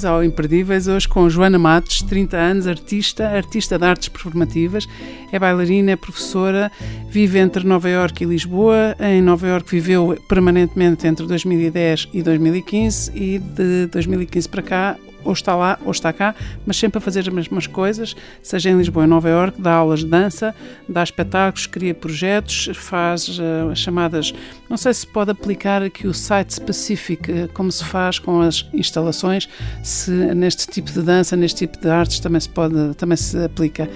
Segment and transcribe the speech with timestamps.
[0.00, 4.88] bem-vindos ao Imperdíveis, hoje com Joana Matos, 30 anos, artista, artista de artes performativas,
[5.30, 6.70] é bailarina, é professora,
[7.08, 8.96] vive entre Nova Iorque e Lisboa.
[8.98, 15.32] Em Nova Iorque viveu permanentemente entre 2010 e 2015 e de 2015 para cá ou
[15.32, 16.34] está lá ou está cá,
[16.66, 19.74] mas sempre a fazer as mesmas coisas, seja em Lisboa ou em Nova Iorque, dá
[19.74, 20.54] aulas de dança,
[20.88, 24.32] dá espetáculos, cria projetos, faz uh, chamadas,
[24.68, 28.66] não sei se pode aplicar aqui o site específico, uh, como se faz com as
[28.72, 29.48] instalações,
[29.82, 33.88] se neste tipo de dança, neste tipo de artes também se pode, também se aplica.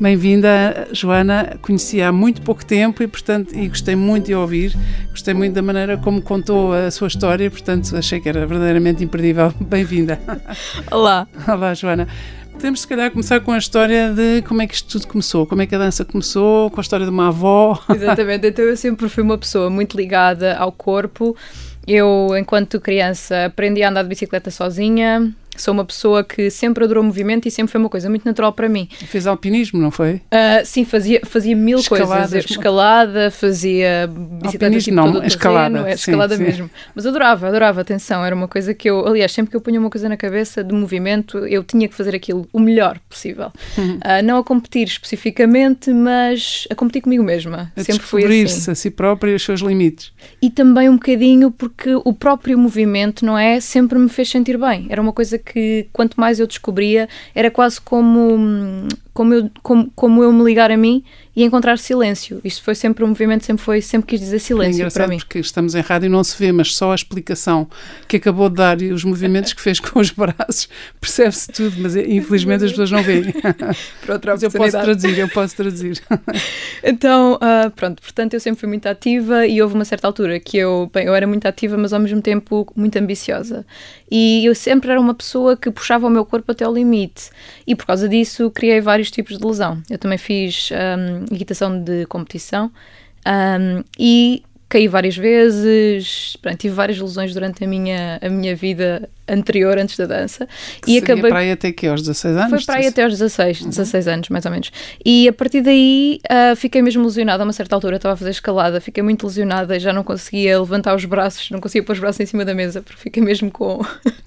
[0.00, 1.56] Bem-vinda, Joana.
[1.62, 4.76] Conheci há muito pouco tempo e, portanto, e gostei muito de ouvir.
[5.10, 9.54] Gostei muito da maneira como contou a sua história, portanto, achei que era verdadeiramente imperdível.
[9.60, 10.20] Bem-vinda.
[10.90, 11.28] Olá.
[11.46, 12.08] Olá, Joana.
[12.58, 15.62] Temos, se calhar, começar com a história de como é que isto tudo começou, como
[15.62, 17.80] é que a dança começou, com a história de uma avó.
[17.94, 21.36] Exatamente, então eu sempre fui uma pessoa muito ligada ao corpo.
[21.86, 27.02] Eu, enquanto criança, aprendi a andar de bicicleta sozinha, Sou uma pessoa que sempre adorou
[27.02, 28.88] movimento e sempre foi uma coisa muito natural para mim.
[29.06, 30.14] Fez alpinismo, não foi?
[30.14, 32.30] Uh, sim, fazia, fazia mil Escaladas.
[32.30, 32.50] coisas.
[32.50, 34.08] Escalada, fazia
[34.42, 36.66] bicicleta tipo não, todo escalada, terreno, é, escalada sim, mesmo.
[36.66, 36.72] Sim.
[36.94, 39.90] Mas adorava, adorava, atenção, era uma coisa que eu, aliás, sempre que eu punha uma
[39.90, 43.52] coisa na cabeça de movimento, eu tinha que fazer aquilo o melhor possível.
[43.76, 43.96] Uhum.
[43.96, 47.72] Uh, não a competir especificamente, mas a competir comigo mesma.
[47.76, 48.70] A sempre fui assim.
[48.70, 50.12] a si própria e os seus limites.
[50.40, 53.60] E também um bocadinho porque o próprio movimento, não é?
[53.60, 54.86] Sempre me fez sentir bem.
[54.88, 60.22] Era uma coisa que quanto mais eu descobria, era quase como, como, eu, como, como
[60.22, 61.04] eu me ligar a mim
[61.36, 62.40] e encontrar silêncio.
[62.44, 65.18] Isto foi sempre um movimento, sempre foi, sempre quis dizer silêncio é para mim.
[65.18, 67.68] porque estamos em rádio e não se vê, mas só a explicação
[68.06, 70.68] que acabou de dar e os movimentos que fez com os braços,
[71.00, 73.32] percebe-se tudo, mas infelizmente as pessoas não veem.
[74.04, 76.02] Para outra mas eu posso traduzir, eu posso traduzir.
[76.82, 80.56] então, uh, pronto, portanto eu sempre fui muito ativa e houve uma certa altura que
[80.56, 83.66] eu, bem, eu era muito ativa, mas ao mesmo tempo muito ambiciosa.
[84.10, 87.30] E eu sempre era uma pessoa que puxava o meu corpo até ao limite.
[87.66, 89.82] E por causa disso criei vários tipos de lesão.
[89.90, 92.70] Eu também fiz um, equitação de competição
[93.26, 99.08] um, e caí várias vezes, pronto, tive várias lesões durante a minha, a minha vida
[99.28, 100.48] anterior, antes da dança.
[100.82, 102.50] Que e acabei para aí até que aos 16 anos?
[102.50, 103.68] Foi para aí até aos 16, uhum.
[103.70, 104.70] 16 anos, mais ou menos.
[105.04, 108.30] E a partir daí uh, fiquei mesmo lesionada a uma certa altura, estava a fazer
[108.30, 112.20] escalada, fiquei muito lesionada, já não conseguia levantar os braços, não conseguia pôr os braços
[112.20, 113.80] em cima da mesa, porque fiquei mesmo com,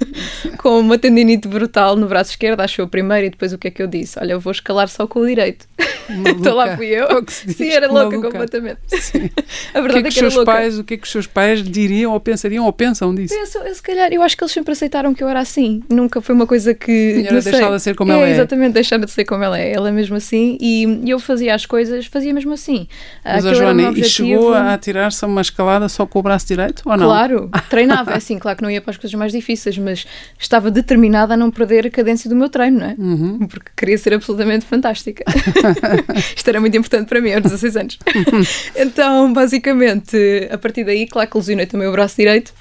[0.58, 3.72] com uma tendinite brutal no braço esquerdo, achou o primeiro, e depois o que é
[3.72, 4.20] que eu disse?
[4.20, 5.68] Olha, eu vou escalar só com o direito.
[6.10, 7.08] então lá fui eu.
[7.28, 8.32] Sim, era louca maluca.
[8.32, 8.80] completamente.
[8.88, 9.30] Sim.
[9.74, 11.04] A verdade o que é que, é que os seus pais, o que é que
[11.04, 13.34] os seus pais diriam ou pensariam ou pensam disso?
[13.34, 15.84] Penso, eu, se calhar, eu acho que eles sempre aceitaram aceitaram que eu era assim.
[15.90, 17.24] Nunca foi uma coisa que.
[17.28, 18.32] Tinha deixado de ser como é, ela é.
[18.32, 19.72] Exatamente, deixar de ser como ela é.
[19.72, 22.88] Ela é mesmo assim e eu fazia as coisas, fazia mesmo assim.
[23.24, 26.82] Mas a Joana, e chegou a atirar-se a uma escalada só com o braço direito
[26.86, 27.08] ou não?
[27.08, 30.06] Claro, treinava, é assim, claro que não ia para as coisas mais difíceis, mas
[30.40, 32.96] estava determinada a não perder a cadência do meu treino, não é?
[32.98, 33.48] Uhum.
[33.48, 35.24] Porque queria ser absolutamente fantástica.
[36.36, 38.00] Isto era muito importante para mim aos 16 anos.
[38.76, 40.18] então, basicamente,
[40.52, 42.54] a partir daí, claro que lesionei também o braço direito.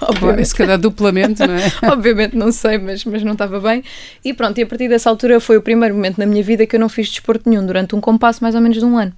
[0.00, 0.48] Obviamente.
[0.48, 1.71] Se calhar duplamente, não é?
[1.90, 3.82] Obviamente, não sei, mas, mas não estava bem.
[4.24, 6.76] E pronto, e a partir dessa altura foi o primeiro momento na minha vida que
[6.76, 9.12] eu não fiz desporto nenhum durante um compasso mais ou menos de um ano.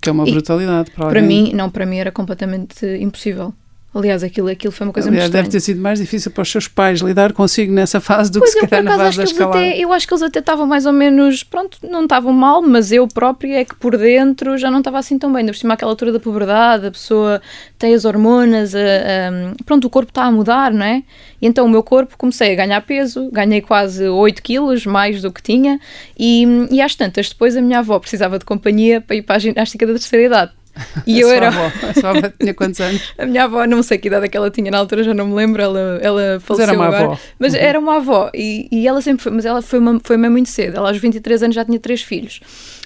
[0.00, 3.52] Que é uma brutalidade para Para mim, não, para mim era completamente impossível.
[3.94, 6.50] Aliás, aquilo, aquilo foi uma coisa Aliás, muito deve ter sido mais difícil para os
[6.50, 9.58] seus pais lidar consigo nessa fase do pois que se calhar na fase da escalada.
[9.58, 12.90] Até, eu acho que eles até estavam mais ou menos, pronto, não estavam mal, mas
[12.90, 15.40] eu própria é que por dentro já não estava assim tão bem.
[15.40, 17.42] Ainda por cima, aquela altura da puberdade, a pessoa
[17.78, 21.02] tem as hormonas, a, a, pronto, o corpo está a mudar, não é?
[21.42, 25.30] E então o meu corpo comecei a ganhar peso, ganhei quase 8 quilos, mais do
[25.30, 25.78] que tinha,
[26.18, 29.38] e, e às tantas, depois a minha avó precisava de companhia para ir para a
[29.38, 30.61] ginástica da terceira idade.
[31.06, 31.48] E eu era.
[31.48, 31.70] Avó.
[31.88, 33.12] A sua avó tinha quantos anos?
[33.18, 35.26] A minha avó, não sei que idade é que ela tinha na altura, já não
[35.26, 36.56] me lembro, ela, ela faleceu.
[36.56, 37.04] Mas era uma agora.
[37.04, 37.18] avó.
[37.38, 37.60] Mas uhum.
[37.60, 38.30] era uma avó.
[38.34, 40.76] E, e ela sempre foi, mas ela foi, uma, foi muito cedo.
[40.76, 42.40] Ela aos 23 anos já tinha três filhos.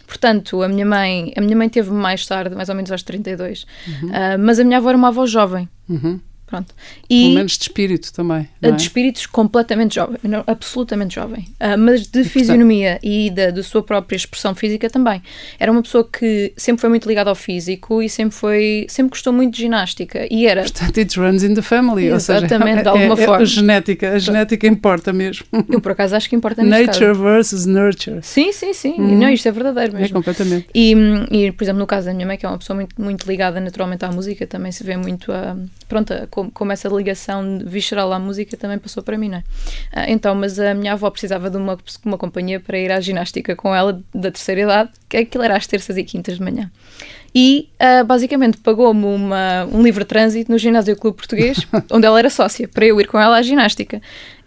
[0.07, 3.67] Portanto, a minha mãe, a minha mãe teve mais tarde, mais ou menos aos 32.
[3.87, 4.09] Uhum.
[4.09, 5.69] Uh, mas a minha avó era uma avó jovem.
[5.89, 6.21] Uhum.
[6.47, 6.75] Pronto.
[7.11, 8.49] E Pelo menos de espírito também.
[8.63, 8.71] É?
[8.71, 11.45] De espírito completamente jovem, não, absolutamente jovem.
[11.61, 13.11] Uh, mas de e fisionomia portanto...
[13.11, 15.21] e da, da sua própria expressão física também.
[15.59, 19.33] Era uma pessoa que sempre foi muito ligada ao físico e sempre foi sempre gostou
[19.33, 20.27] muito de ginástica.
[20.31, 20.63] E era.
[20.63, 22.07] Portanto, it runs in the family.
[22.07, 23.41] Exatamente, ou seja, de alguma é, forma.
[23.41, 25.47] É a genética, a genética importa mesmo.
[25.69, 27.23] Eu por acaso acho que importa Nature caso.
[27.23, 28.21] versus nurture.
[28.23, 28.95] Sim, sim, sim.
[28.99, 29.19] Hum.
[29.19, 30.17] Não, isto é verdadeiro é mesmo.
[30.17, 30.69] É completamente.
[30.75, 30.95] E,
[31.31, 33.61] e, por exemplo, no caso da minha mãe, que é uma pessoa muito, muito ligada
[33.61, 35.57] naturalmente à música, também se vê muito a.
[35.89, 39.45] Pronto, como, como essa ligação visceral à música também passou para mim, não é?
[39.91, 43.57] Ah, então, mas a minha avó precisava de uma, uma companhia para ir à ginástica
[43.57, 46.71] com ela da terceira idade, que aquilo era às terças e quintas de manhã.
[47.39, 52.67] E uh, basicamente pagou-me um livre trânsito no Ginásio Clube Português, onde ela era sócia,
[52.67, 54.01] para eu ir com ela à ginástica.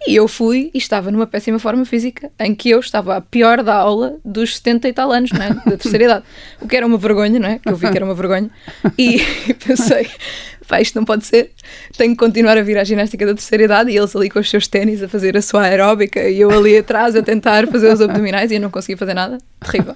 [0.08, 3.62] E eu fui e estava numa péssima forma física, em que eu estava a pior
[3.62, 5.50] da aula dos 70 e tal anos, não é?
[5.54, 6.24] da terceira idade.
[6.60, 7.60] O que era uma vergonha, não é?
[7.60, 8.50] Que eu vi que era uma vergonha.
[8.98, 9.20] E
[9.64, 10.10] pensei,
[10.68, 11.52] pá, isto não pode ser,
[11.96, 14.50] tenho que continuar a vir à ginástica da terceira idade e eles ali com os
[14.50, 18.02] seus ténis a fazer a sua aeróbica e eu ali atrás a tentar fazer os
[18.02, 19.38] abdominais e eu não conseguia fazer nada.
[19.60, 19.96] Terrível.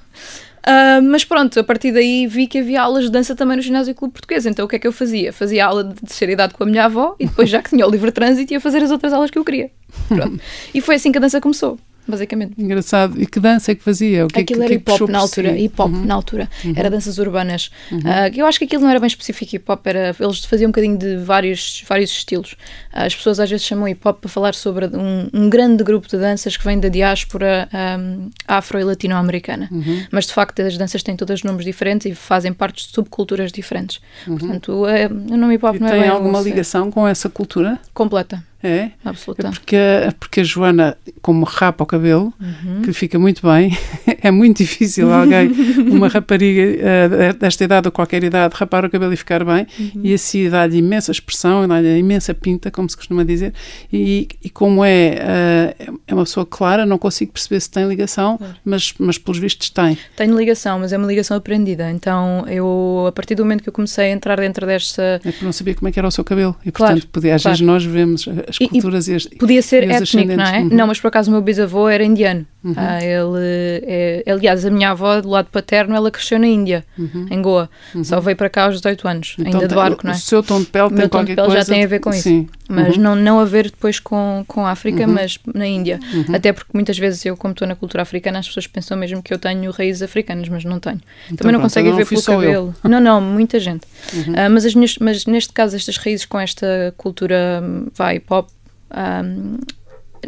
[0.66, 3.94] Uh, mas pronto, a partir daí vi que havia aulas de dança também no ginásio
[3.94, 4.46] Clube Português.
[4.46, 5.34] Então o que é que eu fazia?
[5.34, 7.90] Fazia aula de terceira idade com a minha avó e depois, já que tinha o
[7.90, 9.70] livre trânsito, ia fazer as outras aulas que eu queria.
[10.08, 10.40] Pronto.
[10.74, 11.78] E foi assim que a dança começou
[12.08, 12.54] basicamente.
[12.58, 13.22] Engraçado.
[13.22, 14.26] E que dança é que fazia?
[14.26, 15.58] O que, aquilo que, era hip hop na altura.
[15.58, 16.06] Hip hop uhum.
[16.06, 16.50] na altura.
[16.64, 16.74] Uhum.
[16.76, 17.72] Era danças urbanas.
[17.92, 18.00] Uhum.
[18.00, 20.72] Uh, eu acho que aquilo não era bem específico hip hop, era, eles faziam um
[20.72, 22.54] bocadinho de vários, vários estilos.
[22.94, 26.08] Uh, as pessoas às vezes chamam hip hop para falar sobre um, um grande grupo
[26.08, 27.70] de danças que vem da diáspora
[28.00, 29.70] um, afro e latino-americana.
[29.72, 30.06] Uhum.
[30.12, 34.00] Mas de facto as danças têm todos nomes diferentes e fazem parte de subculturas diferentes.
[34.28, 34.38] Uhum.
[34.38, 37.80] Portanto, é, o nome hip hop e não é tem alguma ligação com essa cultura?
[37.94, 38.44] Completa.
[38.64, 38.92] É?
[39.04, 39.78] É porque,
[40.18, 42.82] porque a Joana, como rapa o cabelo, uhum.
[42.82, 43.78] que fica muito bem,
[44.24, 45.52] é muito difícil alguém,
[45.92, 50.02] uma rapariga uh, desta idade ou qualquer idade, rapar o cabelo e ficar bem, uhum.
[50.02, 53.54] e assim dá-lhe imensa expressão, dá-lhe imensa pinta, como se costuma dizer,
[53.92, 58.38] e, e como é, uh, é uma pessoa clara, não consigo perceber se tem ligação,
[58.38, 58.56] claro.
[58.64, 59.98] mas, mas pelos vistos tem.
[60.16, 63.74] Tenho ligação, mas é uma ligação aprendida, então eu, a partir do momento que eu
[63.74, 65.20] comecei a entrar dentro desta...
[65.22, 67.36] É porque não sabia como é que era o seu cabelo, e portanto, claro, podia,
[67.36, 67.58] às claro.
[67.58, 68.26] vezes nós vemos
[68.62, 70.60] as culturas e, e, as, Podia ser étnico, não é?
[70.60, 70.70] Uhum.
[70.70, 72.46] Não, mas por acaso o meu bisavô era indiano.
[72.64, 72.74] Uhum.
[72.78, 77.28] Ah, ele, é, aliás, a minha avó, do lado paterno, ela cresceu na Índia, uhum.
[77.30, 77.70] em Goa.
[77.94, 78.04] Uhum.
[78.06, 80.16] Só veio para cá aos 18 anos, então, ainda de barco, não é?
[80.16, 81.58] O seu tom de pele tem qualquer coisa...
[81.58, 82.24] já tem a ver com isso.
[82.24, 82.48] Sim.
[82.70, 83.04] Mas uhum.
[83.04, 85.14] não, não a ver depois com, com a África, uhum.
[85.14, 86.00] mas na Índia.
[86.14, 86.36] Uhum.
[86.36, 89.34] Até porque muitas vezes eu, como estou na cultura africana, as pessoas pensam mesmo que
[89.34, 91.02] eu tenho raízes africanas, mas não tenho.
[91.26, 92.76] Então, Também não pronto, conseguem ver pelo cabelo.
[92.82, 92.90] Eu.
[92.90, 93.84] Não, não, muita gente.
[93.84, 97.62] Uh, mas, as mas neste caso, estas raízes com esta cultura,
[97.94, 98.50] vai, pop,
[98.94, 99.58] um,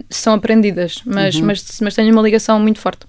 [0.10, 1.46] são aprendidas, mas, uhum.
[1.46, 3.06] mas, mas tenho uma ligação muito forte.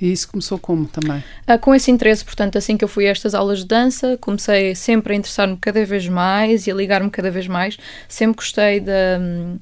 [0.00, 1.22] E isso começou como também?
[1.46, 4.74] Ah, com esse interesse, portanto, assim que eu fui a estas aulas de dança, comecei
[4.74, 7.76] sempre a interessar-me cada vez mais e a ligar-me cada vez mais.
[8.08, 9.18] Sempre gostei da.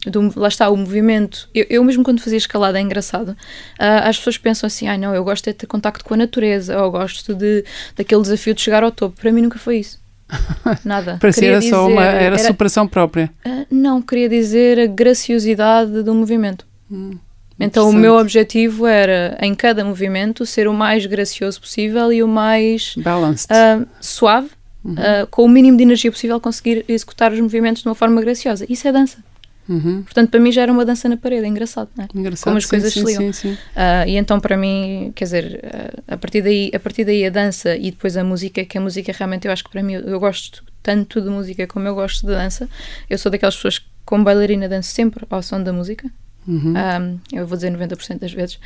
[0.07, 1.49] Do, lá está, o movimento.
[1.53, 3.37] Eu, eu, mesmo quando fazia escalada, é engraçado.
[3.77, 6.81] Ah, as pessoas pensam assim: ah, não, eu gosto de ter contacto com a natureza,
[6.81, 7.65] ou gosto de,
[7.97, 9.21] daquele desafio de chegar ao topo.
[9.21, 9.99] Para mim nunca foi isso.
[10.85, 11.19] Nada.
[11.21, 13.31] Parecia era dizer, só uma era, era superação própria.
[13.47, 16.67] Uh, não, queria dizer a graciosidade do movimento.
[16.91, 17.19] Hum,
[17.59, 22.29] então o meu objetivo era em cada movimento ser o mais gracioso possível e o
[22.29, 24.51] mais uh, suave,
[24.85, 24.93] uhum.
[24.93, 28.65] uh, com o mínimo de energia possível conseguir executar os movimentos de uma forma graciosa.
[28.69, 29.19] Isso é dança.
[29.69, 30.03] Uhum.
[30.03, 32.09] Portanto, para mim já era uma dança na parede, é engraçado, não é?
[32.15, 33.33] Engraçado, Como as sim, coisas sim, se ligam.
[33.33, 33.53] Sim, sim.
[33.53, 37.31] Uh, e então, para mim, quer dizer, uh, a, partir daí, a partir daí a
[37.31, 40.01] dança e depois a música, que a música realmente eu acho que para mim, eu,
[40.03, 42.69] eu gosto tanto de música como eu gosto de dança.
[43.11, 46.11] Eu sou daquelas pessoas que, como bailarina, danço sempre ao som da música.
[46.47, 46.73] Uhum.
[46.73, 48.59] Um, eu vou dizer 90% das vezes.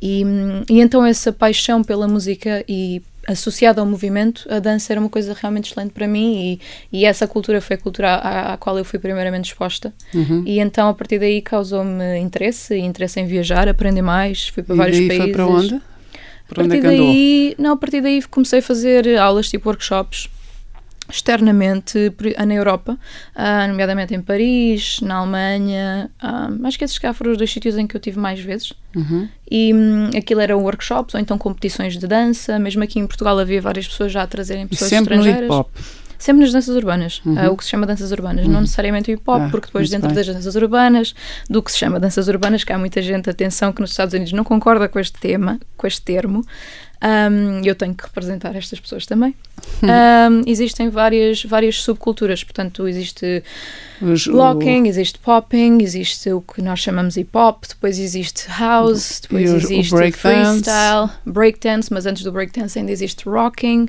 [0.00, 0.22] E,
[0.68, 5.34] e então essa paixão pela música e associada ao movimento, a dança era uma coisa
[5.38, 6.60] realmente excelente para mim
[6.92, 9.92] e, e essa cultura foi a cultura à, à qual eu fui primeiramente exposta.
[10.14, 10.42] Uhum.
[10.46, 14.78] E então a partir daí causou-me interesse, interesse em viajar, aprender mais, fui para e
[14.78, 15.24] vários daí países.
[15.24, 15.80] Foi para onde?
[16.48, 19.68] Para a partir onde é daí, não, a partir daí comecei a fazer aulas tipo
[19.68, 20.28] workshops
[21.10, 22.12] externamente
[22.46, 22.98] na Europa,
[23.36, 26.10] uh, nomeadamente em Paris, na Alemanha.
[26.22, 28.72] Uh, acho que esses cá foram os dois sítios em que eu tive mais vezes.
[28.94, 29.28] Uhum.
[29.50, 32.58] E um, aquilo eram workshops ou então competições de dança.
[32.58, 35.48] Mesmo aqui em Portugal havia várias pessoas já a trazerem pessoas e sempre estrangeiras.
[35.48, 36.00] No hip -hop.
[36.20, 37.46] Sempre nas danças urbanas, uhum.
[37.46, 38.52] uh, o que se chama danças urbanas, uhum.
[38.52, 40.16] não necessariamente o hip hop, ah, porque depois dentro bem.
[40.16, 41.14] das danças urbanas,
[41.48, 44.34] do que se chama danças urbanas, que há muita gente, atenção, que nos Estados Unidos
[44.34, 46.44] não concorda com este tema, com este termo,
[47.02, 49.34] um, eu tenho que representar estas pessoas também.
[49.82, 53.42] Um, existem várias, várias subculturas, portanto, existe
[54.00, 54.86] Os, locking, o...
[54.86, 60.16] existe popping, existe o que nós chamamos hip hop, depois existe house, depois existe break
[60.16, 63.88] freestyle, breakdance, mas antes do breakdance ainda existe rocking.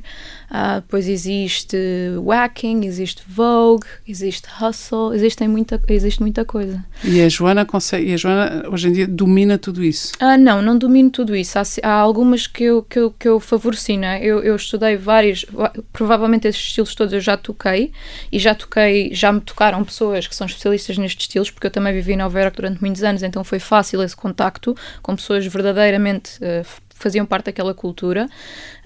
[0.52, 1.78] Uh, depois existe
[2.18, 6.84] whacking, existe vogue, existe hustle, existem muita, existe muita coisa.
[7.06, 10.12] E a Joana consegue, e a Joana hoje em dia domina tudo isso?
[10.22, 11.58] Uh, não, não domino tudo isso.
[11.58, 14.20] Há, há algumas que eu, que eu, que eu favoreci, né?
[14.22, 15.46] eu, eu estudei vários,
[15.92, 17.92] provavelmente esses estilos todos eu já toquei
[18.32, 21.94] e já toquei, já me tocaram pessoas que são especialistas nestes estilos, porque eu também
[21.94, 26.38] vivi em Nova Iorque durante muitos anos, então foi fácil esse contacto com pessoas verdadeiramente
[26.44, 28.28] uh, faziam parte daquela cultura,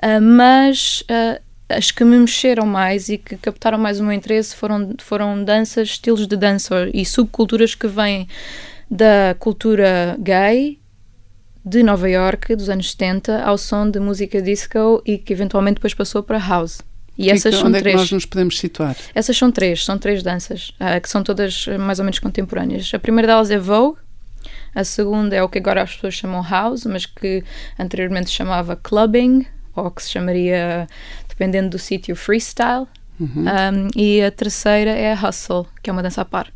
[0.02, 4.56] uh, mas uh, as que me mexeram mais e que captaram mais o meu interesse
[4.56, 8.28] foram, foram danças, estilos de dança e subculturas que vêm
[8.90, 10.80] da cultura gay
[11.66, 15.96] de Nova York dos anos 70 ao som de música disco e que eventualmente depois
[15.96, 16.82] passou para house.
[17.18, 17.96] E que, essas são onde três.
[17.96, 18.96] é que nós nos podemos situar?
[19.16, 22.92] Essas são três, são três danças, uh, que são todas mais ou menos contemporâneas.
[22.94, 23.98] A primeira delas é Vogue,
[24.76, 27.44] A segunda é o que agora as pessoas chamam house, mas que
[27.80, 30.88] anteriormente se chamava clubbing, ou que se chamaria,
[31.28, 32.86] dependendo do sítio, freestyle.
[33.20, 33.46] Uhum.
[33.46, 36.52] Um, e a terceira é a hustle, que é uma dança a par.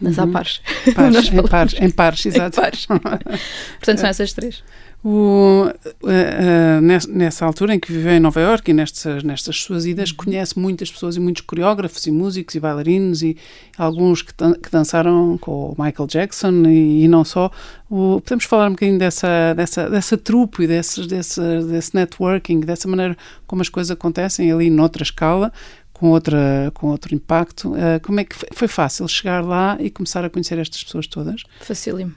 [0.00, 0.30] Dança uhum.
[0.30, 0.60] a pares.
[0.94, 2.60] pares em pares, em pares, exato.
[2.60, 2.86] Em pares.
[3.80, 4.62] Portanto, são essas três.
[5.08, 9.86] O, uh, uh, nessa altura em que viveu em Nova Iorque e nestas, nestas suas
[9.86, 10.16] idas, uhum.
[10.16, 13.36] conhece muitas pessoas e muitos coreógrafos e músicos e bailarinos e
[13.78, 17.50] alguns que, que dançaram com o Michael Jackson e, e não só.
[17.88, 22.88] O, podemos falar um bocadinho dessa, dessa, dessa trupe e desse, desse, desse networking, dessa
[22.88, 25.52] maneira como as coisas acontecem ali noutra escala,
[25.96, 27.72] com, outra, com outro impacto.
[27.72, 31.06] Uh, como é que foi, foi fácil chegar lá e começar a conhecer estas pessoas
[31.06, 31.42] todas?
[31.60, 32.14] Facílimo.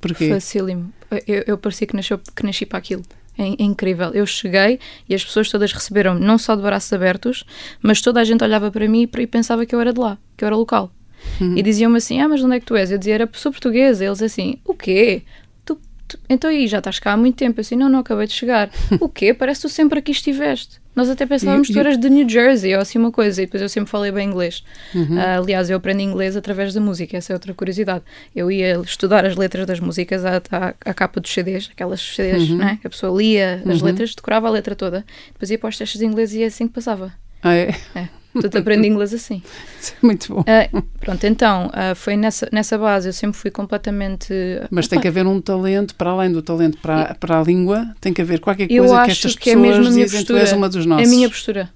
[0.00, 0.28] Porquê?
[0.28, 0.92] Facílimo.
[1.26, 3.02] Eu, eu parecia que, nasceu, que nasci para aquilo.
[3.36, 4.10] É, é, incrível.
[4.12, 4.78] Eu cheguei
[5.08, 7.44] e as pessoas todas receberam não só de braços abertos,
[7.82, 10.44] mas toda a gente olhava para mim e pensava que eu era de lá, que
[10.44, 10.92] eu era local.
[11.40, 11.58] Uhum.
[11.58, 12.92] E diziam-me assim: Ah, mas onde é que tu és?
[12.92, 14.04] Eu dizia: Era sou portuguesa.
[14.04, 15.22] Eles assim: O quê?
[15.64, 17.58] Tu, tu, então aí já estás cá há muito tempo.
[17.58, 18.70] Eu assim: Não, não, acabei de chegar.
[19.00, 19.34] o quê?
[19.34, 20.80] Parece que tu sempre aqui estiveste.
[20.96, 23.62] Nós até pensávamos que tu eras de New Jersey ou assim uma coisa, e depois
[23.62, 24.64] eu sempre falei bem inglês.
[24.94, 25.18] Uhum.
[25.18, 28.02] Uh, aliás, eu aprendi inglês através da música, essa é outra curiosidade.
[28.34, 32.48] Eu ia estudar as letras das músicas à, à, à capa dos CDs, aquelas CDs,
[32.48, 32.56] uhum.
[32.56, 32.78] né?
[32.82, 33.86] A pessoa lia as uhum.
[33.86, 36.66] letras, decorava a letra toda, depois ia para os testes de inglês e é assim
[36.66, 37.12] que passava.
[37.42, 37.74] Ah, é?
[37.94, 38.08] É.
[38.40, 39.42] Portanto, aprendi inglês assim.
[40.02, 40.40] Muito bom.
[40.40, 44.32] Uh, pronto, então, uh, foi nessa, nessa base, eu sempre fui completamente.
[44.70, 48.12] Mas tem que haver um talento, para além do talento para, para a língua, tem
[48.12, 50.42] que haver qualquer coisa que estas que pessoas é mesmo a minha dizem postura, tu
[50.42, 51.06] és uma dos nossos.
[51.06, 51.70] É a minha postura.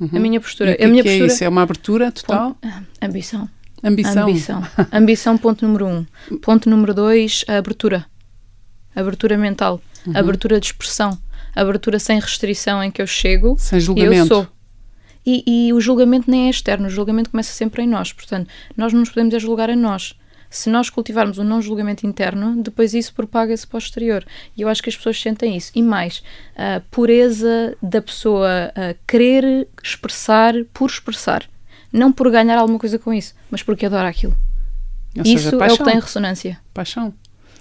[0.00, 0.08] Uhum.
[0.12, 0.70] A minha postura.
[0.70, 1.30] E o que, a minha que postura...
[1.30, 1.44] é isso?
[1.44, 2.54] É uma abertura total?
[2.54, 3.48] Ponto, ambição.
[3.82, 4.28] Ambição.
[4.28, 4.62] Ambição.
[4.92, 6.06] ambição, ponto número um.
[6.38, 8.06] Ponto número dois, a abertura.
[8.94, 9.80] Abertura mental.
[10.06, 10.16] Uhum.
[10.16, 11.18] Abertura de expressão.
[11.54, 13.56] Abertura sem restrição em que eu chego.
[13.58, 14.14] Sem julgamento.
[14.14, 14.48] E eu sou
[15.24, 18.12] e, e, o julgamento nem é externo, o julgamento começa sempre em nós.
[18.12, 20.14] Portanto, nós não nos podemos julgar a nós.
[20.48, 24.24] Se nós cultivarmos um não julgamento interno, depois isso propaga-se para o exterior.
[24.56, 25.70] E eu acho que as pessoas sentem isso.
[25.76, 26.24] E mais,
[26.56, 31.48] a pureza da pessoa a querer expressar por expressar.
[31.92, 34.36] Não por ganhar alguma coisa com isso, mas porque adora aquilo.
[35.16, 36.58] Ou isso seja, é o que tem ressonância.
[36.74, 37.14] Paixão.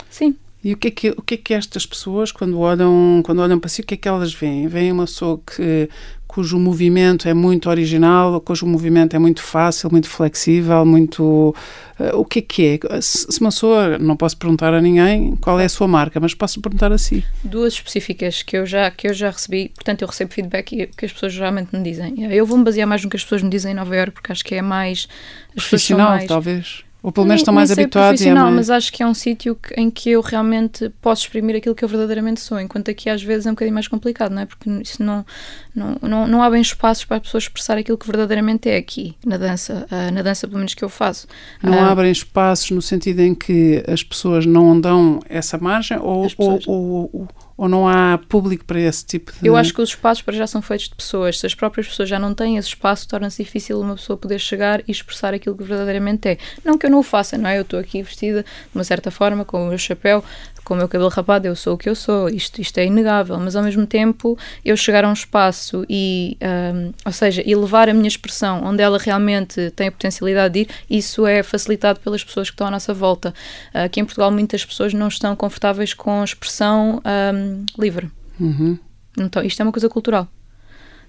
[0.09, 0.35] Sim.
[0.63, 3.59] E o que, é que, o que é que estas pessoas, quando olham, quando olham
[3.59, 4.67] para si, o que é que elas veem?
[4.67, 5.89] Veem uma pessoa que
[6.29, 11.55] cujo movimento é muito original, cujo movimento é muito fácil, muito flexível, muito.
[11.99, 13.01] Uh, o que é que é?
[13.01, 16.61] Se uma pessoa, não posso perguntar a ninguém qual é a sua marca, mas posso
[16.61, 17.25] perguntar a si.
[17.43, 21.11] Duas específicas que eu já, que eu já recebi, portanto, eu recebo feedback que as
[21.11, 22.31] pessoas geralmente me dizem.
[22.31, 24.45] Eu vou-me basear mais no que as pessoas me dizem em Nova Iorque, porque acho
[24.45, 25.07] que é mais.
[25.55, 26.83] Profissional, mais, talvez.
[27.01, 28.21] Ou pelo menos estão mais habituados.
[28.21, 28.55] Não, é mais...
[28.55, 31.87] mas acho que é um sítio em que eu realmente posso exprimir aquilo que eu
[31.87, 34.45] verdadeiramente sou, enquanto aqui às vezes é um bocadinho mais complicado, não é?
[34.45, 35.25] Porque isso não,
[35.73, 39.15] não, não, não há bem espaços para as pessoas expressar aquilo que verdadeiramente é aqui,
[39.25, 41.25] na dança, uh, na dança pelo menos que eu faço.
[41.63, 46.23] Não uh, abrem espaços no sentido em que as pessoas não dão essa margem ou,
[46.23, 46.67] pessoas...
[46.67, 47.27] ou, ou, ou
[47.59, 49.45] ou não há público para esse tipo de.
[49.45, 51.37] Eu acho que os espaços para já são feitos de pessoas.
[51.37, 54.79] Se as próprias pessoas já não têm esse espaço, torna-se difícil uma pessoa poder chegar
[54.87, 56.37] e expressar aquilo que verdadeiramente é.
[56.63, 57.57] Não que eu não o faça, não é?
[57.57, 60.23] Eu estou aqui vestida de uma certa forma, com o meu chapéu,
[60.69, 63.39] com o meu cabelo rapado, eu sou o que eu sou, isto, isto é inegável,
[63.39, 67.93] mas ao mesmo tempo eu chegar a um espaço e, um, ou seja, elevar a
[67.93, 72.49] minha expressão onde ela realmente tem a potencialidade de ir, isso é facilitado pelas pessoas
[72.49, 73.33] que estão à nossa volta.
[73.73, 78.09] Aqui em Portugal muitas pessoas não estão confortáveis com a expressão um, livre.
[78.39, 78.77] Uhum.
[79.17, 80.27] Então, isto é uma coisa cultural.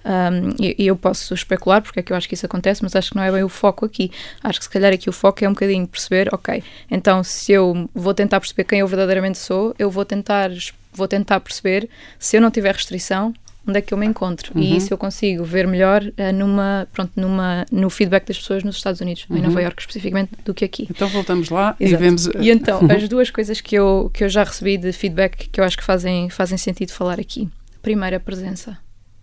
[0.02, 2.96] Um, e, e, eu posso especular porque é que eu acho que isso acontece, mas
[2.96, 4.10] acho que não é bem o foco aqui.
[4.42, 7.88] Acho que se calhar aqui o foco é um bocadinho perceber, ok, então se eu
[7.94, 10.50] vou tentar perceber quem eu verdadeiramente sou, eu vou tentar,
[10.92, 13.34] vou tentar perceber se eu não tiver restrição,
[13.66, 14.62] onde é que eu me encontro uhum.
[14.62, 18.76] e isso eu consigo ver melhor uh, numa, pronto, numa, no feedback das pessoas nos
[18.76, 19.36] Estados Unidos, uhum.
[19.36, 20.86] em Nova York especificamente, do que aqui.
[20.90, 22.02] Então voltamos lá Exato.
[22.02, 22.26] e vemos...
[22.40, 25.64] E então, as duas coisas que eu, que eu já recebi de feedback que eu
[25.64, 27.48] acho que fazem, fazem sentido falar aqui.
[27.82, 28.78] Primeiro, a presença.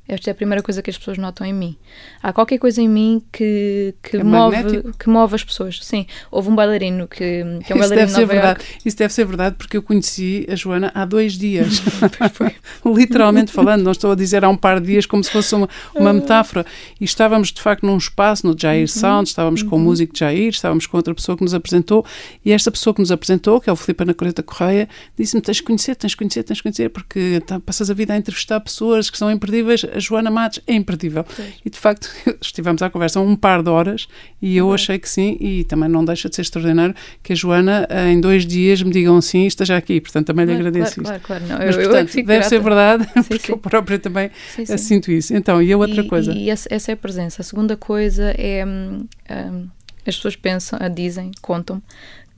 [0.08, 1.78] Esta é a primeira coisa que as pessoas notam em mim.
[2.22, 5.80] Há qualquer coisa em mim que, que, é move, que move as pessoas.
[5.84, 8.66] Sim, houve um bailarino que, que é um Isso bailarino deve ser verdade.
[8.86, 11.82] Isso deve ser verdade porque eu conheci a Joana há dois dias.
[12.86, 15.70] Literalmente falando, não estou a dizer há um par de dias como se fosse uma,
[15.94, 16.66] uma metáfora.
[17.00, 18.88] E estávamos de facto num espaço no Jair uhum.
[18.88, 19.70] Sound, estávamos uhum.
[19.70, 22.06] com o músico Jair, estávamos com outra pessoa que nos apresentou
[22.44, 24.88] e esta pessoa que nos apresentou, que é o Filipe Ana Coreta Correia,
[25.18, 28.14] disse-me: tens de conhecer, tens de conhecer, tens de conhecer, porque tá, passas a vida
[28.14, 31.24] a entrevistar pessoas que são imperdíveis a Joana Matos é imperdível.
[31.24, 31.54] Pois.
[31.66, 32.10] E de facto,
[32.42, 34.08] estivemos à conversa um par de horas
[34.42, 37.88] e eu achei que sim, e também não deixa de ser extraordinário que a Joana
[37.90, 40.00] eh, em dois dias me digam sim e esteja aqui.
[40.00, 41.26] Portanto, também claro, lhe agradeço claro, isso.
[41.26, 41.60] Claro, claro.
[41.60, 42.50] Não, Mas, eu, portanto, eu deve grata.
[42.50, 43.52] ser verdade, sim, porque sim.
[43.52, 44.78] eu própria também sim, sim.
[44.78, 45.36] sinto isso.
[45.36, 46.32] Então, e a outra e, coisa?
[46.32, 47.42] E essa, essa, é a presença.
[47.42, 48.66] A segunda coisa é.
[48.66, 49.68] Hum, hum,
[50.06, 51.84] as pessoas pensam, dizem, contam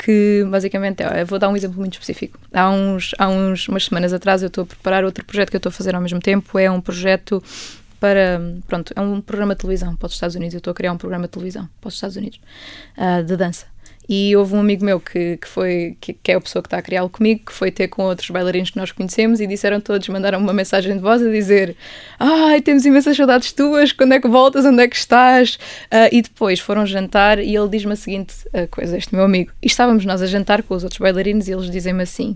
[0.01, 2.39] que basicamente é, eu vou dar um exemplo muito específico.
[2.53, 5.60] Há uns, há uns umas semanas atrás eu estou a preparar outro projeto que eu
[5.60, 7.44] estou a fazer ao mesmo tempo, é um projeto
[8.00, 10.94] para, pronto, é um programa de televisão para os Estados Unidos, eu estou a criar
[10.94, 12.39] um programa de televisão para os Estados Unidos,
[12.98, 13.65] uh, de dança.
[14.12, 16.80] E houve um amigo meu que, que foi, que, que, é a pessoa que está
[16.80, 20.10] a criá-lo comigo, que foi ter com outros bailarinos que nós conhecemos e disseram todos,
[20.10, 21.78] mandaram uma mensagem de voz a dizer
[22.20, 25.60] ai, temos imensas saudades tuas, quando é que voltas, onde é que estás?
[25.94, 29.51] Uh, e depois foram jantar e ele diz-me a seguinte uh, coisa, este meu amigo,
[29.62, 32.36] e estávamos nós a jantar com os outros bailarinos e eles dizem-me assim,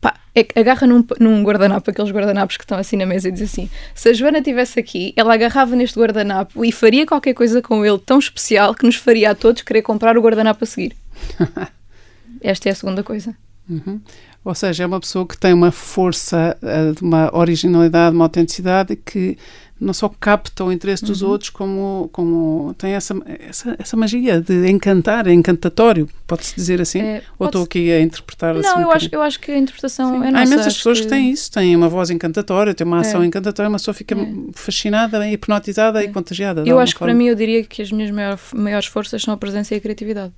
[0.00, 3.42] pá, é agarra num, num guardanapo, aqueles guardanapos que estão assim na mesa e diz
[3.42, 7.84] assim: se a Joana estivesse aqui, ela agarrava neste guardanapo e faria qualquer coisa com
[7.84, 10.96] ele tão especial que nos faria a todos querer comprar o guardanapo a seguir.
[12.40, 13.36] Esta é a segunda coisa.
[13.68, 14.00] Uhum.
[14.44, 19.38] Ou seja, é uma pessoa que tem uma força, eh, uma originalidade, uma autenticidade que
[19.82, 21.30] não só capta o interesse dos uhum.
[21.30, 27.00] outros, como, como tem essa, essa, essa magia de encantar, é encantatório, pode-se dizer assim?
[27.00, 28.68] É, Ou estou aqui a interpretar não, assim?
[28.68, 30.26] Não, eu, acho, eu acho que a interpretação Sim.
[30.26, 30.38] é nossa.
[30.38, 31.04] Há imensas pessoas que...
[31.04, 31.10] que...
[31.10, 33.26] têm isso, têm uma voz encantatória, têm uma ação é.
[33.26, 34.32] encantatória, uma pessoa fica é.
[34.52, 36.08] fascinada, hipnotizada e é.
[36.10, 36.62] contagiada.
[36.64, 39.36] Eu acho que para mim eu diria que as minhas maior, maiores forças são a
[39.36, 40.32] presença e a criatividade.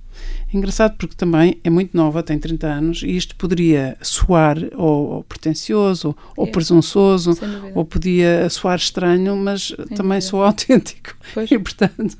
[0.53, 5.23] Engraçado porque também é muito nova, tem 30 anos, e isto poderia soar ou, ou
[5.23, 6.51] pretencioso, ou é.
[6.51, 7.37] presunçoso,
[7.73, 10.21] ou podia soar estranho, mas Sem também dúvida.
[10.21, 11.15] sou autêntico.
[11.33, 11.49] Pois.
[11.51, 12.17] E, portanto,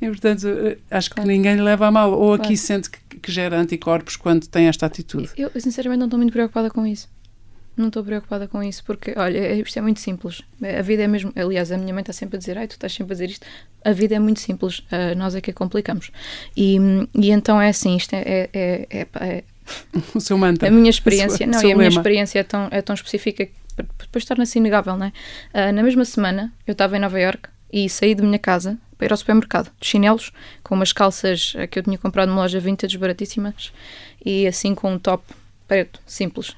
[0.00, 0.46] e, portanto,
[0.90, 1.28] acho claro.
[1.28, 2.12] que ninguém lhe leva a mal.
[2.12, 2.42] Ou claro.
[2.42, 5.30] aqui sente que, que, gera anticorpos quando tem esta atitude.
[5.36, 7.08] Eu, sinceramente, não estou muito preocupada com isso.
[7.76, 10.42] Não estou preocupada com isso, porque, olha, é, isto é muito simples.
[10.62, 11.32] A vida é mesmo.
[11.34, 13.46] Aliás, a minha mãe está sempre a dizer: ai, tu estás sempre a dizer isto.
[13.84, 16.10] A vida é muito simples, uh, nós é que a complicamos.
[16.56, 16.76] E,
[17.14, 19.44] e então é assim: isto é, é, é, é, é
[20.14, 20.68] o seu mantra.
[20.68, 23.52] A minha experiência, não, e a minha experiência é tão, é tão específica que
[23.82, 25.12] depois torna-se inegável, não é?
[25.68, 29.06] Uh, na mesma semana, eu estava em Nova York e saí de minha casa para
[29.06, 32.98] ir ao supermercado, de chinelos, com umas calças que eu tinha comprado numa loja vintage
[32.98, 33.72] baratíssimas
[34.24, 35.24] e assim com um top
[35.66, 36.56] preto, simples.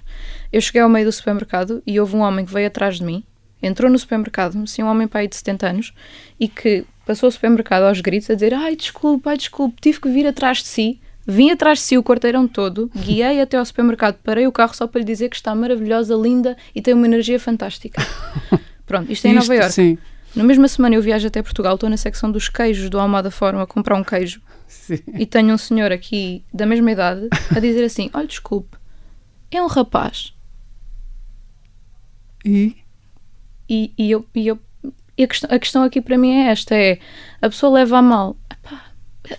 [0.51, 3.23] Eu cheguei ao meio do supermercado e houve um homem que veio atrás de mim,
[3.63, 5.95] entrou no supermercado, assim, um homem pai de 70 anos,
[6.41, 10.09] e que passou o supermercado aos gritos a dizer: Ai, desculpe, ai, desculpe, tive que
[10.09, 11.01] vir atrás de si.
[11.27, 14.87] Vim atrás de si o quarteirão todo, guiei até ao supermercado, parei o carro só
[14.87, 18.03] para lhe dizer que está maravilhosa, linda e tem uma energia fantástica.
[18.85, 19.73] Pronto, isto é em Nova Iorque.
[19.73, 19.99] Sim.
[20.35, 23.61] Na mesma semana eu viajo até Portugal, estou na secção dos queijos do Almada Fórum
[23.61, 24.41] a comprar um queijo.
[24.67, 24.99] Sim.
[25.15, 28.77] E tenho um senhor aqui da mesma idade a dizer assim: Olha, desculpe,
[29.51, 30.33] é um rapaz.
[32.45, 32.77] E?
[33.69, 34.59] E, e eu, e eu
[35.17, 36.99] e a, questão, a questão aqui para mim é esta: é
[37.41, 38.37] a pessoa leva a mal.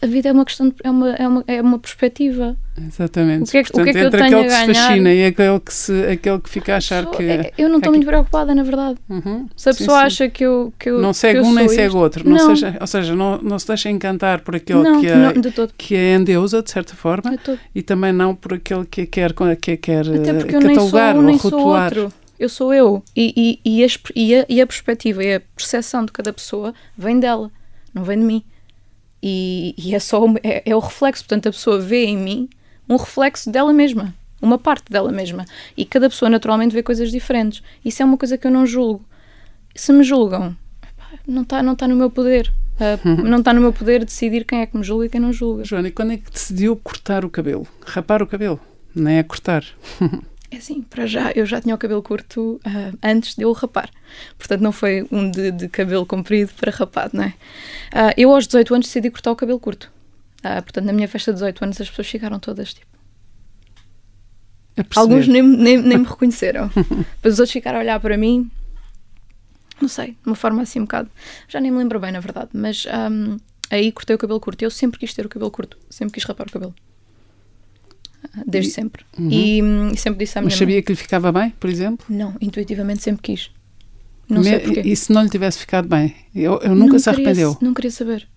[0.01, 2.55] A vida é uma questão, de, é, uma, é, uma, é uma perspectiva.
[2.77, 3.43] Exatamente.
[3.43, 4.67] O que é, Portanto, o que, é que eu tenho aquele a ganhar?
[4.67, 7.23] que se fascina e aquele que, se, aquele que fica a achar que.
[7.23, 8.97] É, eu não estou muito preocupada, na verdade.
[9.09, 9.47] Uhum.
[9.55, 10.73] Se a pessoa sim, acha que eu.
[10.79, 12.27] Que eu não segue um nem segue outro.
[12.27, 12.35] Não.
[12.35, 12.55] não.
[12.55, 15.33] Seja, ou seja, não, não se deixa encantar por aquele não, que, é, não,
[15.77, 17.37] que é endeusa, de certa forma,
[17.75, 21.51] e também não por aquele que quer, que quer Até porque catalogar eu nem sou,
[21.51, 21.93] ou rotular.
[21.93, 22.23] Sou outro.
[22.39, 23.03] Eu sou eu.
[23.15, 27.19] E, e, a, e, a, e a perspectiva e a percepção de cada pessoa vem
[27.19, 27.51] dela,
[27.93, 28.43] não vem de mim.
[29.25, 32.49] E, e é só é, é, o reflexo, portanto a pessoa vê em mim
[32.89, 35.45] um reflexo dela mesma, uma parte dela mesma.
[35.77, 37.63] E cada pessoa naturalmente vê coisas diferentes.
[37.85, 39.05] Isso é uma coisa que eu não julgo.
[39.73, 40.53] Se me julgam,
[41.25, 42.51] não está não tá no meu poder.
[42.75, 45.31] Uh, não está no meu poder decidir quem é que me julga e quem não
[45.31, 45.63] julga.
[45.63, 47.65] Joana, e quando é que decidiu cortar o cabelo?
[47.85, 48.59] Rapar o cabelo?
[48.93, 49.63] Não é cortar.
[50.53, 53.89] É assim, para já, eu já tinha o cabelo curto uh, antes de eu rapar.
[54.37, 57.29] Portanto, não foi um de, de cabelo comprido para rapado, não é?
[57.29, 59.91] Uh, eu, aos 18 anos, decidi cortar o cabelo curto.
[60.41, 62.93] Uh, portanto, na minha festa de 18 anos, as pessoas ficaram todas tipo.
[64.95, 66.67] Alguns nem, nem, nem me reconheceram.
[66.67, 68.51] Depois os outros ficaram a olhar para mim,
[69.81, 71.09] não sei, de uma forma assim um bocado.
[71.47, 73.37] Já nem me lembro bem, na verdade, mas um,
[73.71, 74.61] aí cortei o cabelo curto.
[74.61, 76.75] Eu sempre quis ter o cabelo curto, sempre quis rapar o cabelo
[78.45, 79.05] desde e, sempre.
[79.17, 79.29] Uhum.
[79.29, 82.05] E, e, sempre disse à minha Mas sabia mãe, que lhe ficava bem, por exemplo?
[82.09, 83.51] Não, intuitivamente sempre quis.
[84.29, 84.81] Não Me, sei porquê.
[84.81, 86.15] E se não lhe tivesse ficado bem?
[86.33, 87.57] Eu, eu nunca não se arrependeu?
[87.61, 88.27] não queria saber.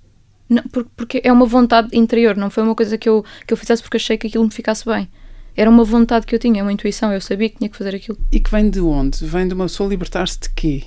[0.48, 0.62] Não,
[0.94, 3.96] porque é uma vontade interior, não foi uma coisa que eu, que eu fizesse porque
[3.96, 5.08] achei que aquilo me ficasse bem.
[5.56, 8.18] Era uma vontade que eu tinha, uma intuição, eu sabia que tinha que fazer aquilo.
[8.30, 9.24] E que vem de onde?
[9.24, 10.84] Vem de uma pessoa libertar-se de quê?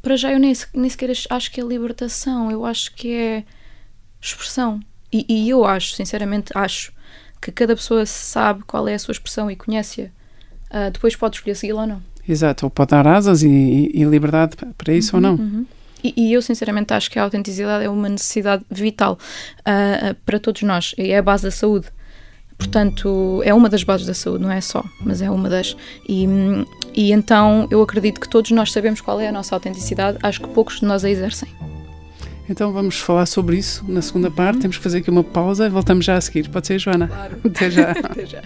[0.00, 3.44] Para já eu nem, nem sequer acho que é libertação, eu acho que é
[4.20, 4.80] expressão.
[5.12, 6.92] E, e eu acho, sinceramente, acho
[7.40, 11.54] que cada pessoa sabe qual é a sua expressão e conhece-a, uh, depois pode escolher
[11.54, 12.02] segui-la ou não.
[12.28, 15.42] Exato, ou pode dar asas e, e liberdade para isso uhum, ou não.
[15.42, 15.66] Uhum.
[16.02, 19.18] E, e, eu sinceramente acho que a autenticidade é uma necessidade vital
[19.60, 21.88] uh, para todos nós e é a base da saúde.
[22.56, 25.74] Portanto, é uma das bases da saúde, não é só, mas é uma das.
[26.06, 26.26] E,
[26.94, 30.48] e então eu acredito que todos nós sabemos qual é a nossa autenticidade, acho que
[30.48, 31.48] poucos de nós a exercem.
[32.50, 34.58] Então vamos falar sobre isso na segunda parte.
[34.62, 35.70] Temos que fazer aqui uma pausa.
[35.70, 36.48] Voltamos já a seguir.
[36.48, 37.06] Pode ser, Joana?
[37.06, 37.38] Claro.
[37.44, 37.90] Até já.
[38.02, 38.42] Até já.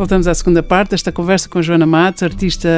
[0.00, 2.70] Voltamos à segunda parte desta conversa com Joana Matos, artista